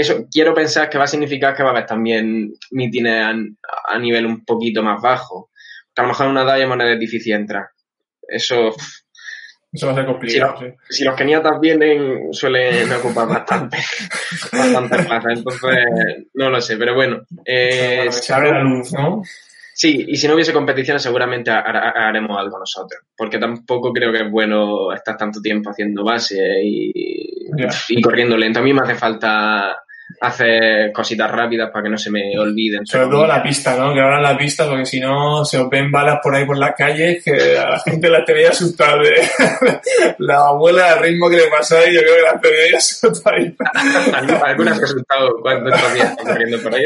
eso 0.00 0.26
quiero 0.30 0.54
pensar 0.54 0.88
que 0.88 0.98
va 0.98 1.04
a 1.04 1.08
significar 1.08 1.54
que 1.54 1.62
va 1.62 1.70
a 1.70 1.72
haber 1.72 1.86
también 1.86 2.52
mítines 2.70 3.24
a, 3.24 3.34
a, 3.92 3.98
nivel 3.98 4.26
un 4.26 4.44
poquito 4.44 4.82
más 4.82 5.00
bajo. 5.02 5.50
Que 5.94 6.00
a 6.00 6.04
lo 6.04 6.08
mejor 6.08 6.26
en 6.26 6.32
una 6.32 6.54
Diamond 6.54 6.82
es 6.82 6.98
difícil 6.98 7.34
entrar. 7.34 7.68
Eso. 8.26 8.74
Eso 9.70 9.86
va 9.86 9.92
a 9.92 9.96
ser 9.96 10.06
complicado. 10.06 10.58
Si, 10.58 10.64
los, 10.64 10.74
si 10.88 11.04
los 11.04 11.16
keniatas 11.16 11.60
vienen, 11.60 12.32
suelen 12.32 12.90
ocupar 12.98 13.28
bastante, 13.28 13.78
bastante 14.52 15.02
plazas. 15.04 15.38
Entonces, 15.38 15.84
no 16.34 16.50
lo 16.50 16.60
sé, 16.60 16.76
pero 16.76 16.94
bueno. 16.94 17.22
Eh, 17.44 18.08
se 18.10 18.32
abre 18.32 18.52
la 18.52 18.62
luz, 18.62 18.92
¿no? 18.92 19.22
Sí, 19.74 20.06
y 20.08 20.16
si 20.16 20.26
no 20.26 20.34
hubiese 20.34 20.52
competiciones, 20.52 21.02
seguramente 21.02 21.50
haremos 21.52 22.36
algo 22.36 22.58
nosotros. 22.58 23.00
Porque 23.16 23.38
tampoco 23.38 23.92
creo 23.92 24.10
que 24.10 24.22
es 24.22 24.30
bueno 24.30 24.92
estar 24.92 25.16
tanto 25.16 25.40
tiempo 25.40 25.70
haciendo 25.70 26.02
base 26.02 26.62
y, 26.64 27.46
yeah. 27.56 27.70
y 27.88 28.02
corriendo 28.02 28.36
lento. 28.36 28.58
A 28.58 28.62
mí 28.62 28.72
me 28.72 28.82
hace 28.82 28.96
falta 28.96 29.84
hacer 30.20 30.92
cositas 30.92 31.30
rápidas 31.30 31.70
para 31.70 31.84
que 31.84 31.90
no 31.90 31.98
se 31.98 32.10
me 32.10 32.38
olviden. 32.38 32.86
Sobre 32.86 33.08
todo 33.08 33.26
la 33.26 33.42
pista, 33.42 33.76
¿no? 33.76 33.92
Que 33.94 34.00
ahora 34.00 34.20
la 34.20 34.36
pista, 34.36 34.66
porque 34.68 34.86
si 34.86 35.00
no 35.00 35.44
se 35.44 35.58
os 35.58 35.68
ven 35.68 35.90
balas 35.90 36.18
por 36.22 36.34
ahí 36.34 36.44
por 36.44 36.58
las 36.58 36.74
calles, 36.76 37.22
que 37.22 37.58
a 37.58 37.70
la 37.70 37.80
gente 37.80 38.08
la 38.08 38.24
tenía 38.24 38.50
asustada 38.50 38.98
la 40.18 40.36
abuela 40.48 40.92
al 40.92 41.00
ritmo 41.00 41.28
que 41.28 41.36
le 41.36 41.48
pasó 41.48 41.76
y 41.86 41.94
yo 41.94 42.00
creo 42.00 42.16
que 42.16 42.22
la 42.22 42.40
tenía 42.40 42.76
asustada. 42.78 43.36
Algunas 44.44 44.78
que 44.78 44.84
asustado 44.84 45.40
cuando 45.42 45.70
corriendo 46.24 46.58
por 46.62 46.74
ahí. 46.74 46.84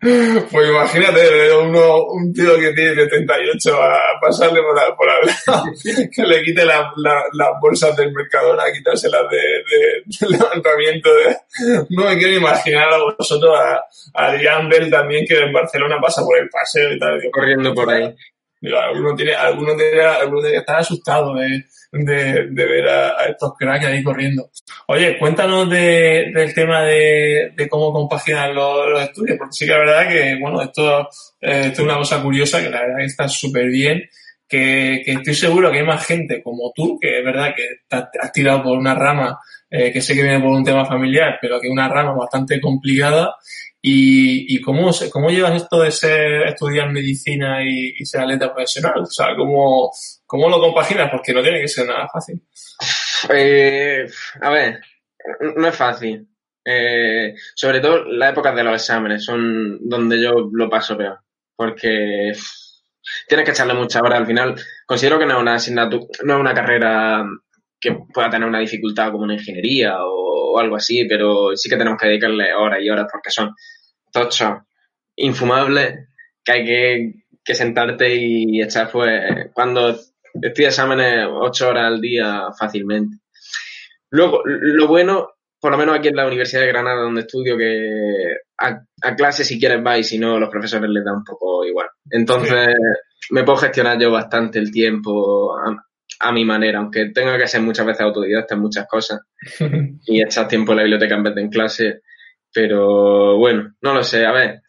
Pues 0.00 0.68
imagínate, 0.68 1.52
uno, 1.54 2.04
un 2.12 2.32
tío 2.32 2.56
que 2.56 2.72
tiene 2.72 2.94
78 2.94 3.82
a 3.82 3.98
pasarle 4.20 4.60
por, 4.62 4.78
a, 4.78 4.96
por 4.96 5.06
lado, 5.06 5.64
que 6.14 6.22
le 6.22 6.42
quite 6.42 6.64
las 6.64 6.86
la, 6.96 7.22
la 7.32 7.52
bolsas 7.60 7.96
del 7.96 8.12
Mercadona, 8.12 8.62
a 8.62 8.72
quitárselas 8.72 9.28
de, 9.28 9.36
de, 9.36 10.02
de 10.06 10.38
levantamiento. 10.38 11.10
De, 11.12 11.36
no 11.90 12.04
me 12.04 12.16
quiero 12.16 12.37
imaginar 12.38 12.92
a 12.92 12.98
vosotros 12.98 13.58
a, 13.58 13.80
Adrián 14.14 14.68
Bell 14.68 14.90
también, 14.90 15.24
que 15.26 15.38
en 15.38 15.52
Barcelona 15.52 15.96
pasa 16.00 16.22
por 16.22 16.38
el 16.38 16.48
paseo 16.48 16.92
y 16.92 16.98
tal. 16.98 17.20
Corriendo 17.30 17.74
por 17.74 17.90
ahí. 17.90 18.14
Digo, 18.60 18.78
alguno 18.78 19.14
tiene, 19.14 19.34
alguno 19.34 19.76
tiene, 19.76 20.00
alguno 20.00 20.40
tiene 20.40 20.54
que 20.54 20.60
estar 20.60 20.78
asustado 20.80 21.34
de, 21.34 21.64
de, 21.92 22.48
de 22.50 22.66
ver 22.66 22.88
a, 22.88 23.20
a, 23.20 23.26
estos 23.26 23.52
cracks 23.56 23.86
ahí 23.86 24.02
corriendo. 24.02 24.50
Oye, 24.88 25.16
cuéntanos 25.18 25.70
de, 25.70 26.30
del 26.34 26.52
tema 26.54 26.82
de, 26.82 27.52
de 27.56 27.68
cómo 27.68 27.92
compaginan 27.92 28.54
los, 28.54 28.88
los, 28.88 29.02
estudios, 29.02 29.38
porque 29.38 29.52
sí 29.52 29.64
que 29.64 29.72
la 29.72 29.78
verdad 29.78 30.08
que, 30.08 30.38
bueno, 30.40 30.60
esto, 30.60 31.00
eh, 31.40 31.66
esto 31.66 31.82
es 31.82 31.86
una 31.86 31.96
cosa 31.96 32.20
curiosa 32.22 32.60
que 32.60 32.70
la 32.70 32.80
verdad 32.80 32.98
que 32.98 33.04
está 33.04 33.28
súper 33.28 33.66
bien, 33.66 34.02
que, 34.48 35.02
que 35.04 35.12
estoy 35.12 35.34
seguro 35.34 35.70
que 35.70 35.78
hay 35.78 35.86
más 35.86 36.04
gente 36.04 36.42
como 36.42 36.72
tú, 36.74 36.98
que 37.00 37.18
es 37.18 37.24
verdad 37.24 37.54
que 37.54 37.64
te 37.86 37.96
has 37.96 38.32
tirado 38.32 38.62
por 38.64 38.76
una 38.76 38.94
rama 38.94 39.38
eh, 39.70 39.92
que 39.92 40.00
sé 40.00 40.14
que 40.14 40.22
viene 40.22 40.40
por 40.40 40.50
un 40.50 40.64
tema 40.64 40.84
familiar, 40.84 41.38
pero 41.40 41.60
que 41.60 41.66
es 41.66 41.72
una 41.72 41.88
rama 41.88 42.12
bastante 42.12 42.60
complicada 42.60 43.34
¿Y, 43.80 44.56
y 44.56 44.60
cómo, 44.60 44.90
cómo 45.12 45.30
llevas 45.30 45.62
esto 45.62 45.80
de 45.80 45.92
ser, 45.92 46.48
estudiar 46.48 46.90
medicina 46.90 47.62
y, 47.62 47.94
y, 47.96 48.04
ser 48.04 48.22
atleta 48.22 48.52
profesional? 48.52 49.02
O 49.02 49.06
sea, 49.06 49.36
¿cómo, 49.36 49.92
¿cómo 50.26 50.48
lo 50.48 50.60
compaginas? 50.60 51.10
Porque 51.10 51.32
no 51.32 51.42
tiene 51.42 51.60
que 51.60 51.68
ser 51.68 51.86
nada 51.86 52.08
fácil. 52.08 52.42
Eh, 53.30 54.06
a 54.40 54.50
ver, 54.50 54.80
no 55.56 55.68
es 55.68 55.76
fácil. 55.76 56.28
Eh, 56.64 57.34
sobre 57.54 57.80
todo 57.80 58.04
las 58.04 58.32
épocas 58.32 58.54
de 58.54 58.64
los 58.64 58.74
exámenes 58.74 59.24
son 59.24 59.78
donde 59.88 60.20
yo 60.20 60.50
lo 60.52 60.68
paso 60.68 60.96
peor. 60.96 61.20
Porque 61.54 62.32
tienes 63.28 63.44
que 63.44 63.52
echarle 63.52 63.74
mucha 63.74 64.00
hora 64.00 64.16
al 64.16 64.26
final. 64.26 64.56
Considero 64.86 65.20
que 65.20 65.26
no 65.26 65.36
es 65.36 65.40
una 65.40 65.54
asignatura, 65.54 66.06
no 66.24 66.34
es 66.34 66.40
una 66.40 66.54
carrera 66.54 67.24
que 67.80 67.96
pueda 68.12 68.30
tener 68.30 68.48
una 68.48 68.60
dificultad 68.60 69.10
como 69.12 69.24
una 69.24 69.34
ingeniería 69.34 70.04
o, 70.04 70.52
o, 70.52 70.58
algo 70.58 70.76
así, 70.76 71.04
pero 71.04 71.56
sí 71.56 71.68
que 71.68 71.76
tenemos 71.76 72.00
que 72.00 72.08
dedicarle 72.08 72.52
horas 72.54 72.80
y 72.82 72.90
horas 72.90 73.06
porque 73.10 73.30
son 73.30 73.54
tochos, 74.12 74.58
infumables, 75.16 76.08
que 76.44 76.52
hay 76.52 76.64
que, 76.64 77.12
que 77.44 77.54
sentarte 77.54 78.14
y 78.14 78.62
echar, 78.62 78.90
pues, 78.90 79.50
cuando 79.52 79.96
estoy 80.40 80.64
exámenes 80.64 81.26
ocho 81.30 81.68
horas 81.68 81.86
al 81.86 82.00
día 82.00 82.48
fácilmente. 82.58 83.18
Luego, 84.10 84.42
lo 84.44 84.86
bueno, 84.86 85.30
por 85.60 85.72
lo 85.72 85.78
menos 85.78 85.96
aquí 85.96 86.08
en 86.08 86.16
la 86.16 86.26
Universidad 86.26 86.62
de 86.62 86.68
Granada, 86.68 87.02
donde 87.02 87.22
estudio, 87.22 87.56
que 87.56 88.36
a, 88.58 88.80
a 89.02 89.16
clase 89.16 89.44
si 89.44 89.58
quieres 89.58 89.84
va 89.84 89.98
y 89.98 90.04
si 90.04 90.18
no, 90.18 90.38
los 90.38 90.48
profesores 90.48 90.88
les 90.88 91.04
da 91.04 91.12
un 91.12 91.24
poco 91.24 91.64
igual. 91.64 91.88
Entonces, 92.10 92.68
sí. 93.20 93.34
me 93.34 93.44
puedo 93.44 93.58
gestionar 93.58 93.98
yo 94.00 94.10
bastante 94.10 94.58
el 94.58 94.70
tiempo 94.70 95.54
a 96.20 96.32
mi 96.32 96.44
manera, 96.44 96.78
aunque 96.78 97.10
tenga 97.10 97.38
que 97.38 97.46
ser 97.46 97.60
muchas 97.60 97.86
veces 97.86 98.02
autodidacta 98.02 98.54
en 98.54 98.60
muchas 98.60 98.86
cosas 98.86 99.20
y 100.06 100.22
echar 100.22 100.48
tiempo 100.48 100.72
en 100.72 100.76
la 100.78 100.82
biblioteca 100.82 101.14
en 101.14 101.22
vez 101.22 101.34
de 101.34 101.40
en 101.42 101.50
clase. 101.50 102.00
Pero 102.52 103.36
bueno, 103.36 103.74
no 103.82 103.94
lo 103.94 104.02
sé. 104.02 104.26
A 104.26 104.32
ver, 104.32 104.62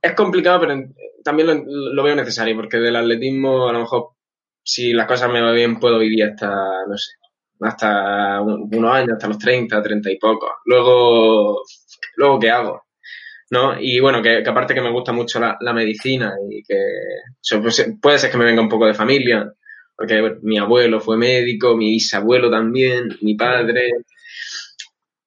es 0.00 0.14
complicado, 0.14 0.60
pero 0.60 0.82
también 1.24 1.64
lo, 1.66 2.02
veo 2.02 2.14
necesario, 2.14 2.56
porque 2.56 2.78
del 2.78 2.96
atletismo, 2.96 3.68
a 3.68 3.72
lo 3.72 3.80
mejor, 3.80 4.10
si 4.62 4.92
las 4.92 5.06
cosas 5.06 5.30
me 5.30 5.40
van 5.40 5.54
bien, 5.54 5.78
puedo 5.80 5.98
vivir 5.98 6.24
hasta, 6.24 6.48
no 6.86 6.96
sé, 6.96 7.12
hasta 7.60 8.40
unos 8.40 8.94
años, 8.94 9.12
hasta 9.12 9.28
los 9.28 9.38
30, 9.38 9.82
30 9.82 10.10
y 10.10 10.18
poco. 10.18 10.48
Luego, 10.64 11.62
luego 12.16 12.38
¿qué 12.38 12.50
hago? 12.50 12.82
¿No? 13.52 13.78
Y 13.78 14.00
bueno, 14.00 14.22
que, 14.22 14.38
aparte 14.38 14.72
que 14.72 14.80
me 14.80 14.90
gusta 14.90 15.12
mucho 15.12 15.38
la, 15.38 15.72
medicina 15.74 16.32
y 16.50 16.62
que 16.62 16.74
pues, 17.60 17.86
puede 18.00 18.18
ser 18.18 18.30
que 18.30 18.38
me 18.38 18.46
venga 18.46 18.62
un 18.62 18.68
poco 18.70 18.86
de 18.86 18.94
familia, 18.94 19.52
porque 19.94 20.38
mi 20.40 20.56
abuelo 20.58 21.00
fue 21.00 21.18
médico, 21.18 21.76
mi 21.76 21.90
bisabuelo 21.90 22.50
también, 22.50 23.10
mi 23.20 23.34
padre, 23.34 23.90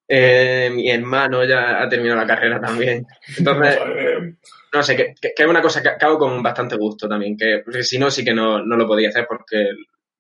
eh, 0.08 0.72
mi 0.74 0.90
hermano 0.90 1.46
ya 1.46 1.84
ha 1.84 1.88
terminado 1.88 2.20
la 2.20 2.26
carrera 2.26 2.60
también. 2.60 3.06
Entonces, 3.38 3.78
no 4.74 4.82
sé, 4.82 4.96
que, 4.96 5.14
que, 5.22 5.34
es 5.38 5.48
una 5.48 5.62
cosa 5.62 5.84
que, 5.84 5.90
hago 6.04 6.18
con 6.18 6.42
bastante 6.42 6.78
gusto 6.78 7.08
también, 7.08 7.38
que 7.38 7.62
si 7.84 8.00
no, 8.00 8.10
sí 8.10 8.26
que 8.26 8.34
no, 8.34 8.66
no, 8.66 8.76
lo 8.76 8.88
podía 8.88 9.10
hacer 9.10 9.28
porque 9.30 9.70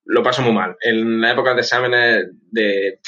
lo 0.05 0.21
paso 0.21 0.43
muy 0.43 0.53
mal. 0.53 0.75
En 0.79 1.21
la 1.21 1.31
época 1.31 1.55
de 1.55 1.61
exámenes 1.61 2.27
de... 2.51 2.99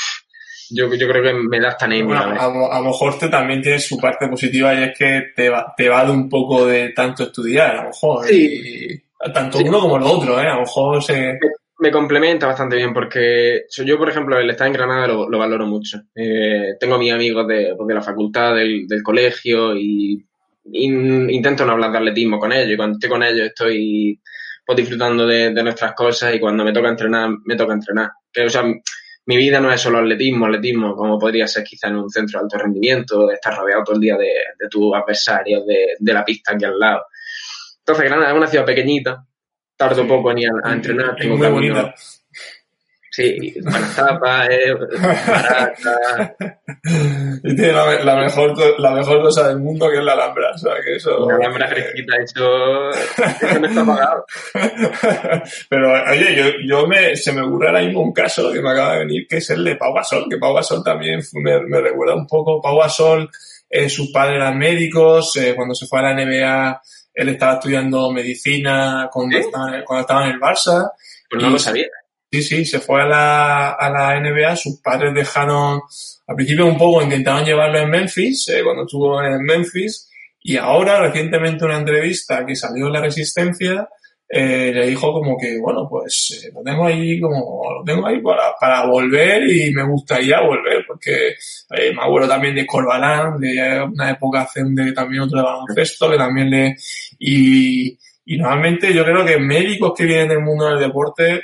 yo, 0.71 0.93
yo 0.93 1.07
creo 1.07 1.23
que 1.23 1.33
me 1.33 1.59
da 1.59 1.69
hasta 1.69 1.85
anemia. 1.85 2.19
a, 2.19 2.79
lo 2.79 2.85
mejor 2.85 3.17
te 3.17 3.29
también 3.29 3.61
tiene 3.61 3.79
su 3.79 3.97
parte 3.97 4.27
positiva 4.27 4.73
y 4.73 4.83
es 4.83 4.97
que 4.97 5.23
te 5.35 5.49
va, 5.49 5.73
te 5.75 5.89
va 5.89 6.05
de 6.05 6.11
un 6.11 6.29
poco 6.29 6.65
de 6.65 6.89
tanto 6.89 7.23
estudiar, 7.23 7.75
a 7.75 7.83
lo 7.83 7.89
mejor. 7.89 8.25
Sí. 8.27 9.01
tanto 9.33 9.59
uno 9.59 9.79
como 9.79 9.97
el 9.97 10.03
otro, 10.03 10.39
¿eh? 10.39 10.47
A 10.47 10.55
lo 10.55 10.61
mejor 10.61 11.03
se 11.03 11.37
me 11.79 11.91
complementa 11.91 12.47
bastante 12.47 12.75
bien 12.75 12.93
porque 12.93 13.65
yo, 13.85 13.97
por 13.97 14.09
ejemplo, 14.09 14.39
el 14.39 14.49
estar 14.49 14.67
en 14.67 14.73
Granada 14.73 15.07
lo, 15.07 15.37
valoro 15.37 15.67
mucho. 15.67 16.01
Eh, 16.15 16.75
tengo 16.79 16.95
a 16.95 16.99
mis 16.99 17.13
amigos 17.13 17.47
de, 17.47 17.73
pues, 17.77 17.87
de 17.87 17.93
la 17.93 18.01
facultad, 18.01 18.55
del, 18.55 18.87
colegio 19.03 19.75
y, 19.75 20.23
intento 20.69 21.65
no 21.65 21.73
hablar 21.73 21.91
de 21.91 21.97
atletismo 21.99 22.39
con 22.39 22.51
ellos. 22.51 22.73
Y 22.73 22.77
cuando 22.77 22.95
estoy 22.95 23.09
con 23.09 23.23
ellos 23.23 23.47
estoy 23.47 24.19
pues, 24.65 24.77
disfrutando 24.77 25.27
de, 25.27 25.51
nuestras 25.51 25.93
cosas 25.93 26.33
y 26.33 26.39
cuando 26.39 26.63
me 26.63 26.73
toca 26.73 26.89
entrenar, 26.89 27.29
me 27.45 27.55
toca 27.55 27.73
entrenar. 27.73 28.09
Que, 28.33 28.45
o 28.45 28.49
sea, 28.49 28.63
mi 29.27 29.37
vida 29.37 29.59
no 29.59 29.71
es 29.71 29.79
solo 29.79 29.99
atletismo, 29.99 30.45
atletismo, 30.45 30.95
como 30.95 31.19
podría 31.19 31.47
ser 31.47 31.63
quizá 31.63 31.87
en 31.87 31.97
un 31.97 32.09
centro 32.09 32.39
de 32.39 32.43
alto 32.45 32.57
rendimiento, 32.57 33.27
de 33.27 33.35
estar 33.35 33.55
rodeado 33.55 33.83
todo 33.83 33.95
el 33.95 34.01
día 34.01 34.17
de, 34.17 34.31
de 34.57 34.69
tus 34.69 34.93
adversarios, 34.95 35.65
de, 35.65 35.95
de 35.99 36.13
la 36.13 36.25
pista 36.25 36.53
aquí 36.53 36.65
al 36.65 36.79
lado. 36.79 37.03
Entonces, 37.79 38.05
Granada 38.05 38.31
es 38.31 38.37
una 38.37 38.47
ciudad 38.47 38.65
pequeñita, 38.65 39.25
tardo 39.75 40.01
sí. 40.03 40.07
poco 40.07 40.33
ni 40.33 40.45
a, 40.45 40.51
a 40.63 40.73
entrenar. 40.73 41.15
Es 41.19 41.27
muy 41.27 41.47
bonito. 41.47 41.93
Sí, 43.17 43.51
buenas 43.63 43.95
tapas, 43.95 44.47
eh, 44.51 44.75
barata. 45.01 46.35
Y 47.43 47.55
tiene 47.55 47.71
la, 47.71 48.03
la, 48.03 48.15
mejor, 48.15 48.79
la 48.79 48.91
mejor 48.91 49.23
cosa 49.23 49.47
del 49.47 49.57
mundo 49.57 49.89
que 49.89 49.97
es 49.97 50.03
la 50.03 50.13
Alhambra. 50.13 50.51
O 50.53 50.57
sea, 50.59 50.73
que 50.85 50.97
eso, 50.97 51.27
la 51.27 51.37
Alhambra 51.37 51.67
fresquita, 51.67 52.15
eso, 52.17 52.91
eso 52.91 53.59
no 53.59 53.67
está 53.67 53.83
pagado. 53.83 54.23
Pero, 55.67 55.93
oye, 56.11 56.35
yo, 56.35 56.43
yo 56.63 56.85
me, 56.85 57.15
se 57.15 57.33
me 57.33 57.41
ocurre 57.41 57.69
ahora 57.69 57.81
mismo 57.81 58.01
un 58.01 58.13
caso 58.13 58.53
que 58.53 58.61
me 58.61 58.69
acaba 58.69 58.93
de 58.93 58.99
venir, 58.99 59.25
que 59.27 59.37
es 59.37 59.49
el 59.49 59.63
de 59.63 59.77
Pau 59.77 59.95
Gasol, 59.95 60.27
que 60.29 60.37
Pau 60.37 60.53
Gasol 60.53 60.83
también 60.83 61.19
me, 61.41 61.59
me 61.61 61.81
recuerda 61.81 62.13
un 62.13 62.27
poco. 62.27 62.61
Pau 62.61 62.77
Gasol, 62.77 63.27
eh, 63.67 63.89
sus 63.89 64.11
padres 64.11 64.35
eran 64.35 64.59
médicos, 64.59 65.35
eh, 65.37 65.55
cuando 65.55 65.73
se 65.73 65.87
fue 65.87 66.01
a 66.01 66.03
la 66.03 66.13
NBA 66.13 66.81
él 67.17 67.29
estaba 67.29 67.53
estudiando 67.53 68.11
medicina 68.11 69.09
cuando, 69.11 69.39
estaba, 69.39 69.83
cuando 69.83 70.01
estaba 70.01 70.25
en 70.27 70.33
el 70.33 70.39
Barça. 70.39 70.91
Pues 71.27 71.41
no 71.41 71.49
lo 71.49 71.57
sabía. 71.57 71.87
Sí, 72.29 72.41
sí, 72.41 72.65
se 72.65 72.79
fue 72.79 73.01
a 73.01 73.05
la, 73.05 73.71
a 73.71 73.89
la 73.89 74.19
NBA, 74.19 74.55
sus 74.57 74.81
padres 74.81 75.13
dejaron, 75.13 75.79
al 76.27 76.35
principio 76.35 76.65
un 76.65 76.77
poco 76.77 77.01
intentaron 77.01 77.45
llevarlo 77.45 77.79
en 77.79 77.89
Memphis, 77.89 78.49
eh, 78.49 78.61
cuando 78.63 78.83
estuvo 78.83 79.23
en 79.23 79.41
Memphis, 79.43 80.09
y 80.41 80.57
ahora 80.57 80.99
recientemente 80.99 81.63
una 81.63 81.77
entrevista 81.77 82.45
que 82.45 82.55
salió 82.55 82.87
en 82.87 82.93
La 82.93 83.01
Resistencia, 83.01 83.87
eh, 84.29 84.73
le 84.73 84.87
dijo 84.87 85.13
como 85.13 85.37
que, 85.37 85.57
bueno, 85.57 85.87
pues 85.89 86.43
eh, 86.43 86.51
lo 86.53 86.61
tengo 86.61 86.85
ahí 86.85 87.19
como, 87.19 87.63
lo 87.79 87.83
tengo 87.85 88.05
ahí 88.05 88.19
para, 88.21 88.53
para 88.59 88.85
volver 88.85 89.49
y 89.49 89.71
me 89.73 89.85
gustaría 89.87 90.41
volver, 90.41 90.83
porque 90.85 91.29
eh, 91.29 91.93
me 91.95 92.03
acuerdo 92.03 92.27
también 92.27 92.53
de 92.53 92.65
Corbalán, 92.65 93.39
de 93.39 93.81
una 93.83 94.11
época 94.11 94.41
hace 94.41 94.63
de 94.65 94.91
también 94.91 95.21
otro 95.23 95.37
de 95.37 95.43
baloncesto, 95.43 96.11
que 96.11 96.17
también 96.17 96.49
le, 96.49 96.75
y, 97.19 97.97
y 98.29 98.37
normalmente 98.37 98.93
yo 98.93 99.05
creo 99.05 99.23
que 99.23 99.39
médicos 99.39 99.93
que 99.95 100.03
vienen 100.03 100.27
del 100.27 100.41
mundo 100.41 100.65
del 100.65 100.79
deporte, 100.79 101.43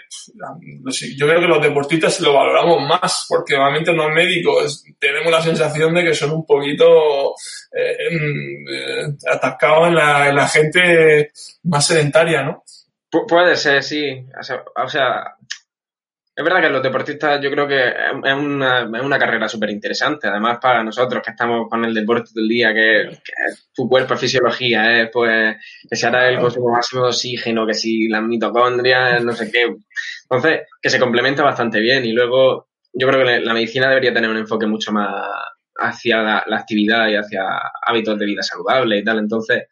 yo 1.15 1.27
creo 1.27 1.39
que 1.39 1.47
los 1.47 1.61
deportistas 1.61 2.19
lo 2.19 2.33
valoramos 2.33 2.85
más, 2.85 3.25
porque 3.29 3.55
normalmente 3.55 3.93
los 3.93 4.09
médicos 4.09 4.83
tenemos 4.99 5.31
la 5.31 5.41
sensación 5.41 5.93
de 5.93 6.03
que 6.03 6.13
son 6.13 6.31
un 6.31 6.45
poquito 6.45 7.35
eh, 7.71 7.95
eh, 8.69 9.15
atascados 9.31 9.87
en 9.87 9.95
la, 9.95 10.27
en 10.27 10.35
la 10.35 10.47
gente 10.49 11.31
más 11.63 11.87
sedentaria, 11.87 12.43
¿no? 12.43 12.65
puede 13.29 13.55
ser, 13.55 13.81
sí. 13.81 14.25
O 14.75 14.87
sea, 14.89 15.37
es 16.35 16.43
verdad 16.43 16.61
que 16.61 16.69
los 16.69 16.81
deportistas 16.81 17.39
yo 17.41 17.51
creo 17.51 17.67
que 17.67 17.89
es 17.89 18.33
una, 18.33 18.81
es 18.81 19.01
una 19.03 19.19
carrera 19.19 19.47
súper 19.47 19.69
interesante, 19.69 20.27
además 20.27 20.57
para 20.59 20.83
nosotros 20.83 21.21
que 21.23 21.29
estamos 21.29 21.67
con 21.69 21.85
el 21.85 21.93
deporte 21.93 22.31
del 22.33 22.47
día, 22.47 22.73
que, 22.73 23.19
tu 23.73 23.87
cuerpo 23.87 24.15
es 24.15 24.19
fisiología, 24.19 24.99
¿eh? 24.99 25.09
pues 25.13 25.57
que 25.87 25.95
se 25.95 26.07
hará 26.07 26.29
el 26.29 26.39
consumo 26.39 26.71
máximo 26.71 27.03
de 27.03 27.09
oxígeno, 27.09 27.67
que 27.67 27.75
si 27.75 28.07
las 28.07 28.23
mitocondrias, 28.23 29.23
no 29.23 29.31
sé 29.33 29.51
qué. 29.51 29.75
Entonces, 30.23 30.61
que 30.81 30.89
se 30.89 30.99
complementa 30.99 31.43
bastante 31.43 31.79
bien 31.79 32.03
y 32.03 32.13
luego 32.13 32.67
yo 32.93 33.07
creo 33.07 33.23
que 33.23 33.39
la 33.39 33.53
medicina 33.53 33.89
debería 33.89 34.13
tener 34.13 34.29
un 34.29 34.37
enfoque 34.37 34.65
mucho 34.65 34.91
más 34.91 35.27
hacia 35.75 36.21
la, 36.23 36.57
actividad 36.57 37.09
y 37.09 37.15
hacia 37.15 37.43
hábitos 37.85 38.17
de 38.17 38.25
vida 38.25 38.41
saludable 38.41 38.97
y 38.97 39.03
tal, 39.03 39.19
entonces, 39.19 39.65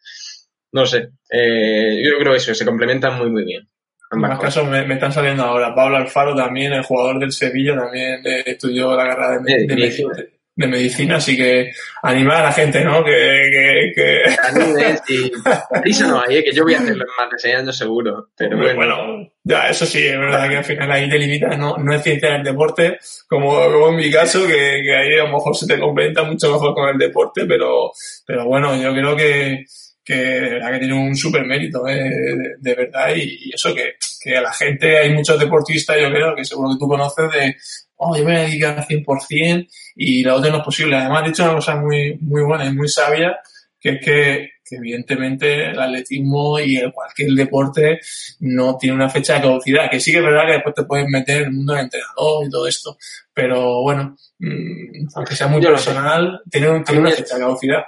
no 0.70 0.86
sé, 0.86 1.10
eh, 1.28 2.02
yo 2.04 2.18
creo 2.18 2.32
que 2.32 2.36
eso, 2.36 2.54
se 2.54 2.64
complementan 2.64 3.18
muy, 3.18 3.30
muy 3.30 3.44
bien. 3.44 3.68
En 4.12 4.20
más 4.20 4.38
casos 4.38 4.68
me, 4.68 4.84
me, 4.84 4.94
están 4.94 5.12
saliendo 5.12 5.42
ahora. 5.42 5.74
Pablo 5.74 5.96
Alfaro 5.96 6.34
también, 6.34 6.72
el 6.72 6.82
jugador 6.82 7.18
del 7.18 7.32
Sevilla, 7.32 7.74
también 7.74 8.20
estudió 8.44 8.94
la 8.94 9.08
carrera 9.08 9.38
de, 9.38 9.52
de, 9.52 9.66
de, 9.66 9.74
medicina. 9.74 10.12
de, 10.54 10.66
medicina. 10.66 11.16
así 11.16 11.34
que 11.34 11.72
animar 12.02 12.38
a 12.38 12.44
la 12.44 12.52
gente, 12.52 12.84
¿no? 12.84 13.02
Que... 13.02 13.48
que, 13.50 13.92
que... 13.94 14.22
Anime, 14.42 14.98
sí. 15.06 15.32
Prisa 15.80 16.06
no 16.06 16.20
hay, 16.20 16.36
¿eh? 16.36 16.44
que 16.44 16.52
yo 16.52 16.64
voy 16.64 16.74
a 16.74 16.80
hacerlo 16.80 17.04
en 17.04 17.24
más 17.24 17.30
de 17.30 17.38
seis 17.38 17.54
años 17.54 17.76
seguro. 17.76 18.28
Pero 18.36 18.58
bueno. 18.58 18.74
bueno. 18.74 19.30
ya, 19.44 19.68
eso 19.70 19.86
sí, 19.86 20.06
es 20.06 20.18
verdad 20.18 20.46
que 20.50 20.56
al 20.58 20.64
final 20.64 20.92
ahí 20.92 21.08
te 21.08 21.18
limitas, 21.18 21.58
¿no? 21.58 21.78
No 21.78 21.94
es 21.94 22.02
ciencia 22.02 22.32
del 22.32 22.44
deporte, 22.44 22.98
como, 23.26 23.48
como 23.48 23.88
en 23.88 23.96
mi 23.96 24.10
caso, 24.10 24.46
que, 24.46 24.82
que 24.84 24.94
ahí 24.94 25.14
a 25.14 25.24
lo 25.24 25.32
mejor 25.32 25.56
se 25.56 25.66
te 25.66 25.80
complementa 25.80 26.22
mucho 26.22 26.52
mejor 26.52 26.74
con 26.74 26.88
el 26.90 26.98
deporte, 26.98 27.46
pero, 27.46 27.92
pero 28.26 28.44
bueno, 28.44 28.76
yo 28.76 28.92
creo 28.92 29.16
que 29.16 29.64
que 30.04 30.14
de 30.14 30.50
verdad 30.50 30.72
que 30.72 30.78
tiene 30.78 30.94
un 30.94 31.16
súper 31.16 31.44
mérito, 31.44 31.86
¿eh? 31.86 32.10
de, 32.58 32.74
verdad, 32.74 33.14
y, 33.14 33.50
eso 33.52 33.74
que, 33.74 33.94
que, 34.20 34.36
a 34.36 34.42
la 34.42 34.52
gente, 34.52 34.98
hay 34.98 35.12
muchos 35.14 35.38
deportistas, 35.38 35.96
yo 36.00 36.10
creo, 36.10 36.34
que 36.34 36.44
seguro 36.44 36.70
que 36.70 36.78
tú 36.78 36.88
conoces 36.88 37.30
de, 37.30 37.56
oh, 37.96 38.16
yo 38.16 38.24
me 38.24 38.32
voy 38.32 38.40
a 38.40 38.44
dedicar 38.44 38.78
al 38.78 38.86
100% 38.86 39.68
y 39.96 40.24
la 40.24 40.34
otra 40.34 40.50
no 40.50 40.58
es 40.58 40.64
posible. 40.64 40.96
Además, 40.96 41.22
ha 41.22 41.26
dicho 41.26 41.44
una 41.44 41.54
cosa 41.54 41.76
muy, 41.76 42.18
muy 42.20 42.42
buena 42.42 42.66
y 42.66 42.74
muy 42.74 42.88
sabia, 42.88 43.36
que 43.78 43.90
es 43.90 44.04
que, 44.04 44.50
que 44.64 44.76
evidentemente 44.76 45.70
el 45.70 45.78
atletismo 45.78 46.58
y 46.58 46.76
el 46.76 46.92
cualquier 46.92 47.32
deporte 47.32 48.00
no 48.40 48.76
tiene 48.76 48.96
una 48.96 49.08
fecha 49.08 49.34
de 49.34 49.42
caducidad, 49.42 49.90
que 49.90 50.00
sí 50.00 50.10
que 50.10 50.18
es 50.18 50.24
verdad 50.24 50.46
que 50.46 50.52
después 50.54 50.74
te 50.74 50.84
puedes 50.84 51.08
meter 51.08 51.42
en 51.42 51.44
el 51.44 51.52
mundo 51.52 51.74
del 51.74 51.84
entrenador 51.84 52.46
y 52.46 52.50
todo 52.50 52.66
esto, 52.66 52.96
pero 53.32 53.82
bueno, 53.82 54.16
mmm, 54.38 55.06
aunque 55.14 55.36
sea 55.36 55.46
muy 55.46 55.62
personal, 55.62 56.40
tiene, 56.50 56.82
tiene 56.84 57.00
una 57.00 57.10
fecha 57.10 57.34
de 57.34 57.40
caducidad. 57.40 57.82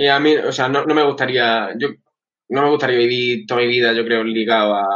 Y 0.00 0.06
a 0.06 0.20
mí, 0.20 0.36
o 0.36 0.52
sea, 0.52 0.68
no, 0.68 0.84
no 0.84 0.94
me 0.94 1.02
gustaría, 1.02 1.70
yo 1.76 1.88
no 2.50 2.62
me 2.62 2.70
gustaría 2.70 2.98
vivir 2.98 3.46
toda 3.46 3.62
mi 3.62 3.66
vida, 3.66 3.92
yo 3.92 4.04
creo, 4.04 4.22
ligado 4.22 4.76
a, 4.76 4.86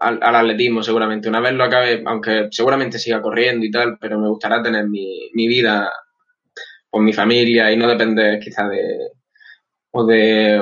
al, 0.00 0.18
al, 0.20 0.34
atletismo, 0.34 0.82
seguramente. 0.82 1.28
Una 1.28 1.38
vez 1.38 1.52
lo 1.52 1.62
acabe, 1.62 2.02
aunque 2.04 2.48
seguramente 2.50 2.98
siga 2.98 3.22
corriendo 3.22 3.64
y 3.64 3.70
tal, 3.70 3.96
pero 4.00 4.18
me 4.18 4.28
gustaría 4.28 4.60
tener 4.60 4.88
mi, 4.88 5.30
mi 5.34 5.46
vida 5.46 5.88
con 6.90 7.04
mi 7.04 7.12
familia 7.12 7.70
y 7.70 7.76
no 7.76 7.86
depender 7.88 8.40
quizá 8.40 8.68
de 8.68 9.12
o 9.92 10.04
de 10.04 10.60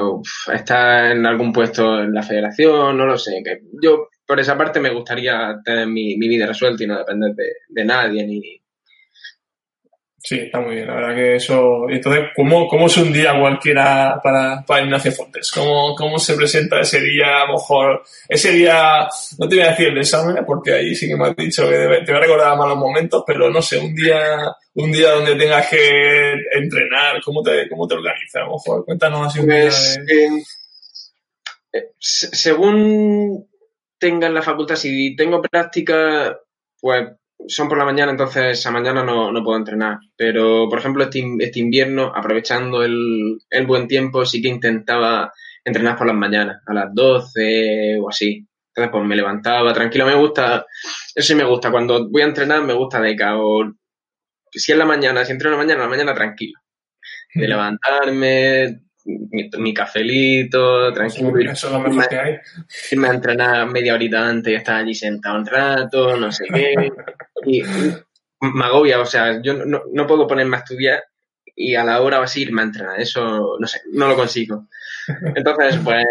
estar 0.54 1.12
en 1.12 1.24
algún 1.26 1.52
puesto 1.52 2.02
en 2.02 2.12
la 2.14 2.22
federación, 2.22 2.96
no 2.98 3.06
lo 3.06 3.16
sé. 3.16 3.42
Que 3.42 3.62
yo, 3.82 4.08
por 4.26 4.38
esa 4.38 4.56
parte, 4.58 4.80
me 4.80 4.90
gustaría 4.90 5.58
tener 5.64 5.86
mi, 5.86 6.16
mi 6.18 6.28
vida 6.28 6.46
resuelta 6.46 6.84
y 6.84 6.86
no 6.86 6.98
depender 6.98 7.34
de, 7.34 7.52
de 7.68 7.84
nadie 7.86 8.26
ni, 8.26 8.60
Sí, 10.20 10.36
está 10.36 10.60
muy 10.60 10.74
bien, 10.74 10.88
la 10.88 10.96
verdad 10.96 11.14
que 11.14 11.36
eso... 11.36 11.88
Entonces, 11.88 12.24
¿cómo, 12.34 12.66
cómo 12.66 12.86
es 12.86 12.96
un 12.96 13.12
día 13.12 13.38
cualquiera 13.38 14.20
para, 14.22 14.64
para 14.66 14.82
Ignacio 14.82 15.12
Fontes? 15.12 15.50
¿Cómo, 15.52 15.94
¿Cómo 15.94 16.18
se 16.18 16.34
presenta 16.34 16.80
ese 16.80 17.00
día, 17.00 17.42
a 17.42 17.46
lo 17.46 17.52
mejor, 17.52 18.02
ese 18.28 18.50
día, 18.50 19.08
no 19.38 19.48
te 19.48 19.54
voy 19.54 19.64
a 19.64 19.70
decir 19.70 19.88
el 19.88 19.98
examen, 19.98 20.44
porque 20.44 20.72
ahí 20.74 20.94
sí 20.96 21.06
que 21.06 21.16
me 21.16 21.28
has 21.28 21.36
dicho 21.36 21.68
que 21.68 21.76
debe, 21.76 22.04
te 22.04 22.10
voy 22.10 22.20
a 22.20 22.24
recordar 22.24 22.58
malos 22.58 22.76
momentos, 22.76 23.22
pero 23.24 23.48
no 23.48 23.62
sé, 23.62 23.78
un 23.78 23.94
día, 23.94 24.52
un 24.74 24.90
día 24.90 25.12
donde 25.12 25.36
tengas 25.36 25.68
que 25.68 26.32
entrenar, 26.52 27.22
¿cómo 27.24 27.40
te, 27.40 27.68
cómo 27.68 27.86
te 27.86 27.94
organizas? 27.94 28.42
A 28.42 28.46
lo 28.46 28.52
mejor, 28.54 28.84
cuéntanos 28.84 29.28
así 29.28 29.38
un 29.38 29.46
pues, 29.46 30.04
día 30.04 30.16
de... 30.16 30.42
eh, 31.74 31.90
según 32.00 33.48
tenga 33.98 34.26
en 34.26 34.34
la 34.34 34.42
facultad, 34.42 34.74
si 34.74 35.14
tengo 35.14 35.40
práctica, 35.40 36.36
pues 36.80 37.08
son 37.48 37.68
por 37.68 37.78
la 37.78 37.84
mañana, 37.84 38.12
entonces 38.12 38.64
a 38.66 38.70
mañana 38.70 39.02
no, 39.02 39.32
no 39.32 39.42
puedo 39.42 39.58
entrenar. 39.58 39.98
Pero, 40.16 40.68
por 40.68 40.78
ejemplo, 40.78 41.04
este, 41.04 41.24
este 41.40 41.60
invierno, 41.60 42.12
aprovechando 42.14 42.82
el, 42.82 43.38
el, 43.50 43.66
buen 43.66 43.88
tiempo, 43.88 44.24
sí 44.24 44.40
que 44.40 44.48
intentaba 44.48 45.32
entrenar 45.64 45.96
por 45.96 46.06
las 46.06 46.16
mañanas, 46.16 46.62
a 46.66 46.74
las 46.74 46.94
12 46.94 47.98
o 48.00 48.08
así. 48.08 48.46
Entonces, 48.68 48.92
pues 48.92 49.04
me 49.04 49.16
levantaba 49.16 49.72
tranquilo. 49.72 50.06
Me 50.06 50.14
gusta, 50.14 50.66
eso 51.14 51.26
sí 51.26 51.34
me 51.34 51.44
gusta. 51.44 51.70
Cuando 51.70 52.08
voy 52.08 52.22
a 52.22 52.26
entrenar, 52.26 52.62
me 52.62 52.74
gusta 52.74 53.00
de 53.00 53.16
o 53.34 53.72
si 54.50 54.72
es 54.72 54.78
la 54.78 54.84
mañana, 54.84 55.24
si 55.24 55.32
entreno 55.32 55.54
en 55.54 55.58
la 55.58 55.64
mañana, 55.64 55.82
la 55.84 55.90
mañana 55.90 56.14
tranquilo. 56.14 56.58
de 57.34 57.48
levantarme, 57.48 58.80
mi, 59.04 59.50
mi 59.58 59.74
cafelito, 59.74 60.92
tranquilo. 60.92 61.38
Eso 61.50 61.66
es 61.68 61.72
lo 61.72 61.80
mejor 61.80 62.08
que 62.08 62.18
hay. 62.18 62.36
Irme 62.92 63.08
a 63.08 63.14
entrenar 63.14 63.66
media 63.70 63.94
horita 63.94 64.28
antes 64.28 64.52
y 64.52 64.56
estar 64.56 64.76
allí 64.76 64.94
sentado 64.94 65.38
un 65.38 65.46
rato, 65.46 66.16
no 66.16 66.30
sé 66.32 66.44
qué. 66.52 66.74
Y 67.48 67.62
me 68.40 68.64
agobia, 68.64 69.00
o 69.00 69.06
sea, 69.06 69.40
yo 69.42 69.54
no, 69.54 69.82
no 69.92 70.06
puedo 70.06 70.26
ponerme 70.26 70.56
a 70.56 70.60
estudiar 70.60 71.02
y 71.56 71.74
a 71.74 71.82
la 71.82 72.00
hora 72.00 72.20
vas 72.20 72.36
a 72.36 72.38
irme 72.38 72.62
a 72.62 72.66
entrenar. 72.66 73.00
Eso, 73.00 73.56
no 73.58 73.66
sé, 73.66 73.80
no 73.92 74.06
lo 74.06 74.14
consigo. 74.14 74.68
Entonces, 75.34 75.76
pues, 75.84 76.04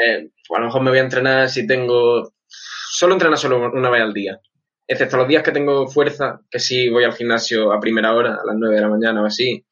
pues, 0.47 0.57
a 0.57 0.59
lo 0.59 0.65
mejor 0.65 0.81
me 0.81 0.89
voy 0.89 0.99
a 0.99 1.03
entrenar 1.03 1.49
si 1.49 1.65
tengo... 1.65 2.33
Solo 2.49 3.13
entrenar 3.13 3.37
solo 3.37 3.71
una 3.71 3.89
vez 3.89 4.01
al 4.01 4.13
día. 4.13 4.39
Excepto 4.87 5.17
los 5.17 5.27
días 5.27 5.43
que 5.43 5.51
tengo 5.51 5.87
fuerza, 5.87 6.41
que 6.49 6.59
sí 6.59 6.89
voy 6.89 7.03
al 7.03 7.13
gimnasio 7.13 7.71
a 7.71 7.79
primera 7.79 8.13
hora, 8.13 8.37
a 8.41 8.45
las 8.45 8.55
9 8.57 8.75
de 8.75 8.81
la 8.81 8.89
mañana 8.89 9.21
o 9.21 9.25
así. 9.25 9.65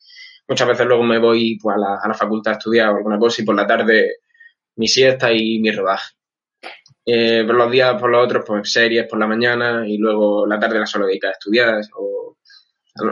Muchas 0.48 0.68
veces 0.68 0.86
luego 0.86 1.04
me 1.04 1.18
voy 1.18 1.58
pues, 1.62 1.76
a, 1.76 1.80
la, 1.80 1.96
a 2.02 2.08
la 2.08 2.14
facultad 2.14 2.54
a 2.54 2.58
estudiar 2.58 2.90
o 2.90 2.98
alguna 2.98 3.18
cosa 3.18 3.42
y 3.42 3.46
por 3.46 3.56
la 3.56 3.66
tarde 3.66 4.18
mi 4.76 4.88
siesta 4.88 5.32
y 5.34 5.60
mi 5.60 5.72
rodaje. 5.72 6.14
Eh, 7.06 7.44
por 7.46 7.56
los 7.56 7.70
días, 7.72 8.00
por 8.02 8.10
los 8.10 8.24
otros, 8.26 8.44
pues 8.48 8.72
series 8.72 9.08
por 9.08 9.20
la 9.20 9.28
mañana 9.28 9.84
y 9.88 9.98
luego 9.98 10.48
la 10.48 10.60
tarde 10.60 10.80
la 10.80 10.86
solo 10.88 11.06
dedica 11.06 11.28
a 11.28 11.32
estudiar 11.32 11.80
o 11.98 12.38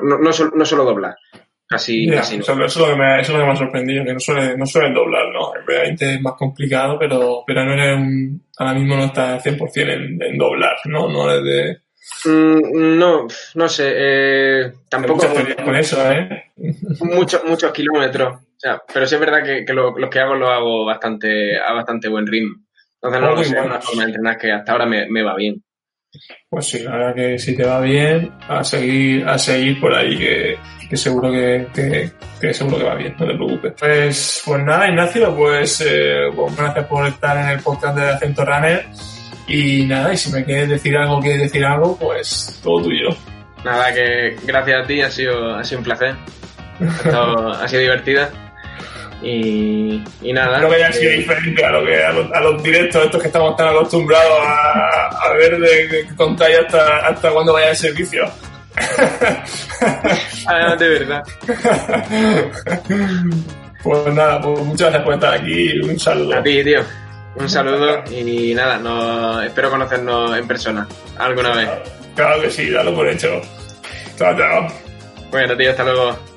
no, 0.01 0.17
no, 0.17 0.33
solo, 0.33 0.51
no 0.55 0.65
solo 0.65 0.83
doblar. 0.85 1.15
Casi, 1.67 2.07
Ya, 2.07 2.17
casi 2.17 2.37
no. 2.37 2.43
eso, 2.43 2.53
es 2.65 2.75
lo 2.77 2.85
que 2.87 2.95
me, 2.95 3.19
eso 3.21 3.31
es 3.31 3.37
lo 3.37 3.39
que 3.39 3.45
me 3.45 3.51
ha 3.51 3.55
sorprendido, 3.55 4.03
que 4.05 4.13
no 4.13 4.19
suelen, 4.19 4.57
no 4.59 4.65
suelen 4.65 4.93
doblar, 4.93 5.25
¿no? 5.33 5.53
Realmente 5.65 6.15
es 6.15 6.21
más 6.21 6.33
complicado, 6.33 6.97
pero, 6.99 7.43
pero 7.47 7.63
no 7.65 7.73
eres 7.73 7.97
un, 7.97 8.43
ahora 8.57 8.73
mismo 8.73 8.95
no 8.95 9.05
estás 9.05 9.43
100% 9.43 9.89
en, 9.93 10.21
en 10.21 10.37
doblar, 10.37 10.75
¿no? 10.85 11.07
No 11.09 11.29
eres 11.31 11.43
de... 11.43 11.77
Mm, 12.29 12.97
no, 12.99 13.27
no 13.55 13.69
sé, 13.69 13.91
eh, 13.95 14.71
tampoco 14.89 15.25
con 15.63 15.75
eso, 15.75 16.11
¿eh? 16.11 16.51
muchos 17.01 17.43
muchos 17.45 17.71
kilómetros. 17.71 18.33
O 18.35 18.59
sea, 18.59 18.81
pero 18.93 19.05
sí 19.05 19.15
es 19.15 19.21
verdad 19.21 19.43
que, 19.43 19.65
que 19.65 19.73
lo- 19.73 19.97
los 19.97 20.09
que 20.09 20.19
hago 20.19 20.35
lo 20.35 20.49
hago 20.49 20.85
bastante 20.85 21.59
a 21.59 21.73
bastante 21.73 22.07
buen 22.07 22.27
ritmo. 22.27 22.55
Entonces 23.03 23.21
no 23.21 23.43
sé, 23.43 23.59
es 23.59 23.65
una 23.65 23.81
forma 23.81 24.01
de 24.03 24.07
entrenar 24.09 24.37
que 24.37 24.51
hasta 24.51 24.71
ahora 24.71 24.85
me, 24.85 25.07
me 25.09 25.21
va 25.23 25.35
bien. 25.35 25.61
Pues 26.49 26.67
sí, 26.67 26.79
la 26.83 26.91
verdad 26.91 27.15
que 27.15 27.39
si 27.39 27.55
te 27.55 27.65
va 27.65 27.79
bien, 27.81 28.31
a 28.47 28.63
seguir, 28.63 29.27
a 29.27 29.37
seguir 29.37 29.79
por 29.81 29.93
ahí, 29.93 30.15
que, 30.17 30.57
que 30.89 30.95
seguro 30.95 31.31
que, 31.31 31.67
que, 31.73 32.11
que 32.39 32.53
seguro 32.53 32.77
que 32.77 32.83
va 32.83 32.95
bien, 32.95 33.15
no 33.19 33.25
te 33.25 33.33
preocupes. 33.33 33.73
Pues, 33.79 34.41
pues 34.45 34.63
nada, 34.63 34.87
Ignacio, 34.87 35.35
pues, 35.35 35.81
eh, 35.85 36.29
bueno, 36.35 36.55
gracias 36.55 36.85
por 36.85 37.07
estar 37.07 37.35
en 37.37 37.47
el 37.57 37.59
podcast 37.61 37.97
de 37.97 38.09
Acento 38.09 38.45
Runner. 38.45 38.85
Y 39.47 39.85
nada, 39.87 40.13
y 40.13 40.17
si 40.17 40.31
me 40.31 40.45
quieres 40.45 40.69
decir 40.69 40.95
algo, 40.95 41.19
quieres 41.19 41.41
decir 41.41 41.65
algo, 41.65 41.97
pues 41.97 42.59
todo 42.63 42.83
tuyo. 42.83 43.09
Nada, 43.65 43.91
que 43.93 44.35
gracias 44.45 44.83
a 44.83 44.87
ti 44.87 45.01
ha 45.01 45.09
sido, 45.09 45.55
ha 45.55 45.63
sido 45.63 45.79
un 45.79 45.83
placer. 45.85 46.15
Ha, 46.79 46.85
estado- 46.85 47.49
ha 47.53 47.67
sido 47.67 47.81
divertida. 47.81 48.29
Y, 49.23 50.03
y 50.21 50.33
nada. 50.33 50.57
Creo 50.57 50.69
que 50.69 50.75
haya 50.75 50.91
sido 50.91 51.11
diferente 51.13 51.63
a, 51.63 51.71
lo 51.71 51.85
que, 51.85 52.03
a, 52.03 52.11
los, 52.11 52.31
a 52.31 52.41
los 52.41 52.61
directos 52.61 53.05
estos 53.05 53.21
que 53.21 53.27
estamos 53.27 53.55
tan 53.55 53.69
acostumbrados 53.69 54.39
a, 54.45 55.07
a 55.07 55.33
ver 55.33 55.57
de 55.59 55.87
que 55.89 56.15
contáis 56.15 56.59
hasta, 56.59 57.07
hasta 57.07 57.31
cuando 57.31 57.53
vaya 57.53 57.69
el 57.69 57.75
servicio. 57.77 58.25
ah, 60.47 60.75
de 60.75 60.89
verdad. 60.89 61.23
pues 63.83 64.13
nada, 64.13 64.41
pues 64.41 64.59
muchas 64.59 64.89
gracias 64.89 65.03
por 65.03 65.13
estar 65.13 65.33
aquí 65.33 65.79
un 65.79 65.99
saludo. 65.99 66.35
A 66.35 66.43
ti, 66.43 66.63
tío. 66.63 66.81
Un 67.35 67.49
saludo 67.49 68.03
y 68.11 68.53
nada, 68.53 68.77
no, 68.77 69.41
espero 69.41 69.71
conocernos 69.71 70.37
en 70.37 70.47
persona 70.47 70.87
alguna 71.17 71.55
vez. 71.55 71.69
Claro 72.15 72.41
que 72.41 72.49
sí, 72.51 72.69
dalo 72.69 72.93
por 72.93 73.07
hecho. 73.07 73.41
Chao, 74.17 74.37
chao. 74.37 74.67
Bueno, 75.31 75.57
tío, 75.57 75.71
hasta 75.71 75.83
luego. 75.83 76.32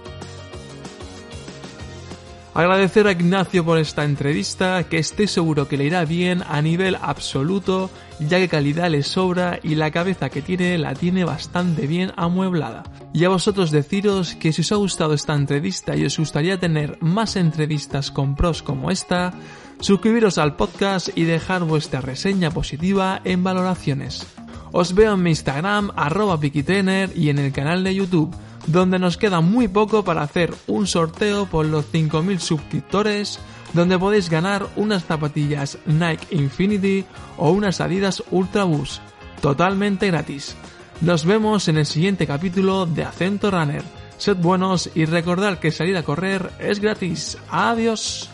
Agradecer 2.57 3.07
a 3.07 3.13
Ignacio 3.13 3.67
por 3.67 3.77
esta 3.77 4.05
entrevista, 4.05 4.85
que 4.85 4.97
estoy 4.97 5.27
seguro 5.27 5.69
que 5.69 5.77
le 5.77 5.85
irá 5.85 6.07
bien 6.07 6.43
a 6.49 6.63
nivel 6.63 6.97
absoluto, 7.03 7.91
ya 8.19 8.39
que 8.39 8.49
calidad 8.49 8.89
le 8.89 9.03
sobra 9.03 9.61
y 9.63 9.75
la 9.75 9.91
cabeza 9.91 10.31
que 10.31 10.41
tiene 10.41 10.79
la 10.79 10.95
tiene 10.95 11.25
bastante 11.25 11.87
bien 11.87 12.13
amueblada. 12.17 12.85
Y 13.13 13.25
a 13.25 13.29
vosotros 13.29 13.71
deciros 13.71 14.37
que 14.37 14.55
si 14.55 14.63
os 14.63 14.73
ha 14.73 14.77
gustado 14.77 15.13
esta 15.13 15.35
entrevista 15.35 15.97
y 15.97 16.07
os 16.07 16.17
gustaría 16.17 16.59
tener 16.59 16.97
más 17.03 17.37
entrevistas 17.37 18.11
con 18.11 18.35
pros 18.37 18.63
como 18.63 18.91
esta, 18.91 19.35
suscribiros 19.81 20.39
al 20.39 20.57
podcast 20.57 21.11
y 21.15 21.25
dejar 21.25 21.63
vuestra 21.65 22.01
reseña 22.01 22.51
positiva 22.51 23.21
en 23.25 23.45
valoraciones. 23.45 24.27
Os 24.73 24.95
veo 24.95 25.13
en 25.13 25.23
mi 25.23 25.29
Instagram, 25.29 25.91
arroba 25.95 26.41
PikiTrainer 26.41 27.13
y 27.15 27.29
en 27.29 27.39
el 27.39 27.53
canal 27.53 27.85
de 27.85 27.95
YouTube, 27.95 28.35
donde 28.67 28.99
nos 28.99 29.17
queda 29.17 29.41
muy 29.41 29.69
poco 29.69 30.05
para 30.05 30.23
hacer 30.23 30.55
un 30.67 30.87
sorteo 30.87 31.47
por 31.47 31.67
los 31.67 31.85
5.000 31.93 32.39
suscriptores, 32.39 33.39
donde 33.73 33.99
podéis 33.99 34.31
ganar 34.31 34.67
unas 34.77 35.05
zapatillas 35.05 35.79
Nike 35.87 36.35
Infinity 36.35 37.05
o 37.37 37.51
unas 37.51 37.81
Adidas 37.81 38.23
Ultra 38.31 38.65
Boost, 38.65 39.01
totalmente 39.41 40.09
gratis. 40.09 40.57
Nos 41.01 41.25
vemos 41.25 41.69
en 41.69 41.77
el 41.77 41.87
siguiente 41.87 42.27
capítulo 42.27 42.87
de 42.87 43.05
Acento 43.05 43.51
Runner. 43.51 43.83
Sed 44.17 44.37
buenos 44.37 44.91
y 44.95 45.05
recordad 45.05 45.59
que 45.59 45.71
salir 45.71 45.97
a 45.97 46.03
correr 46.03 46.51
es 46.59 46.81
gratis. 46.81 47.37
Adiós. 47.51 48.31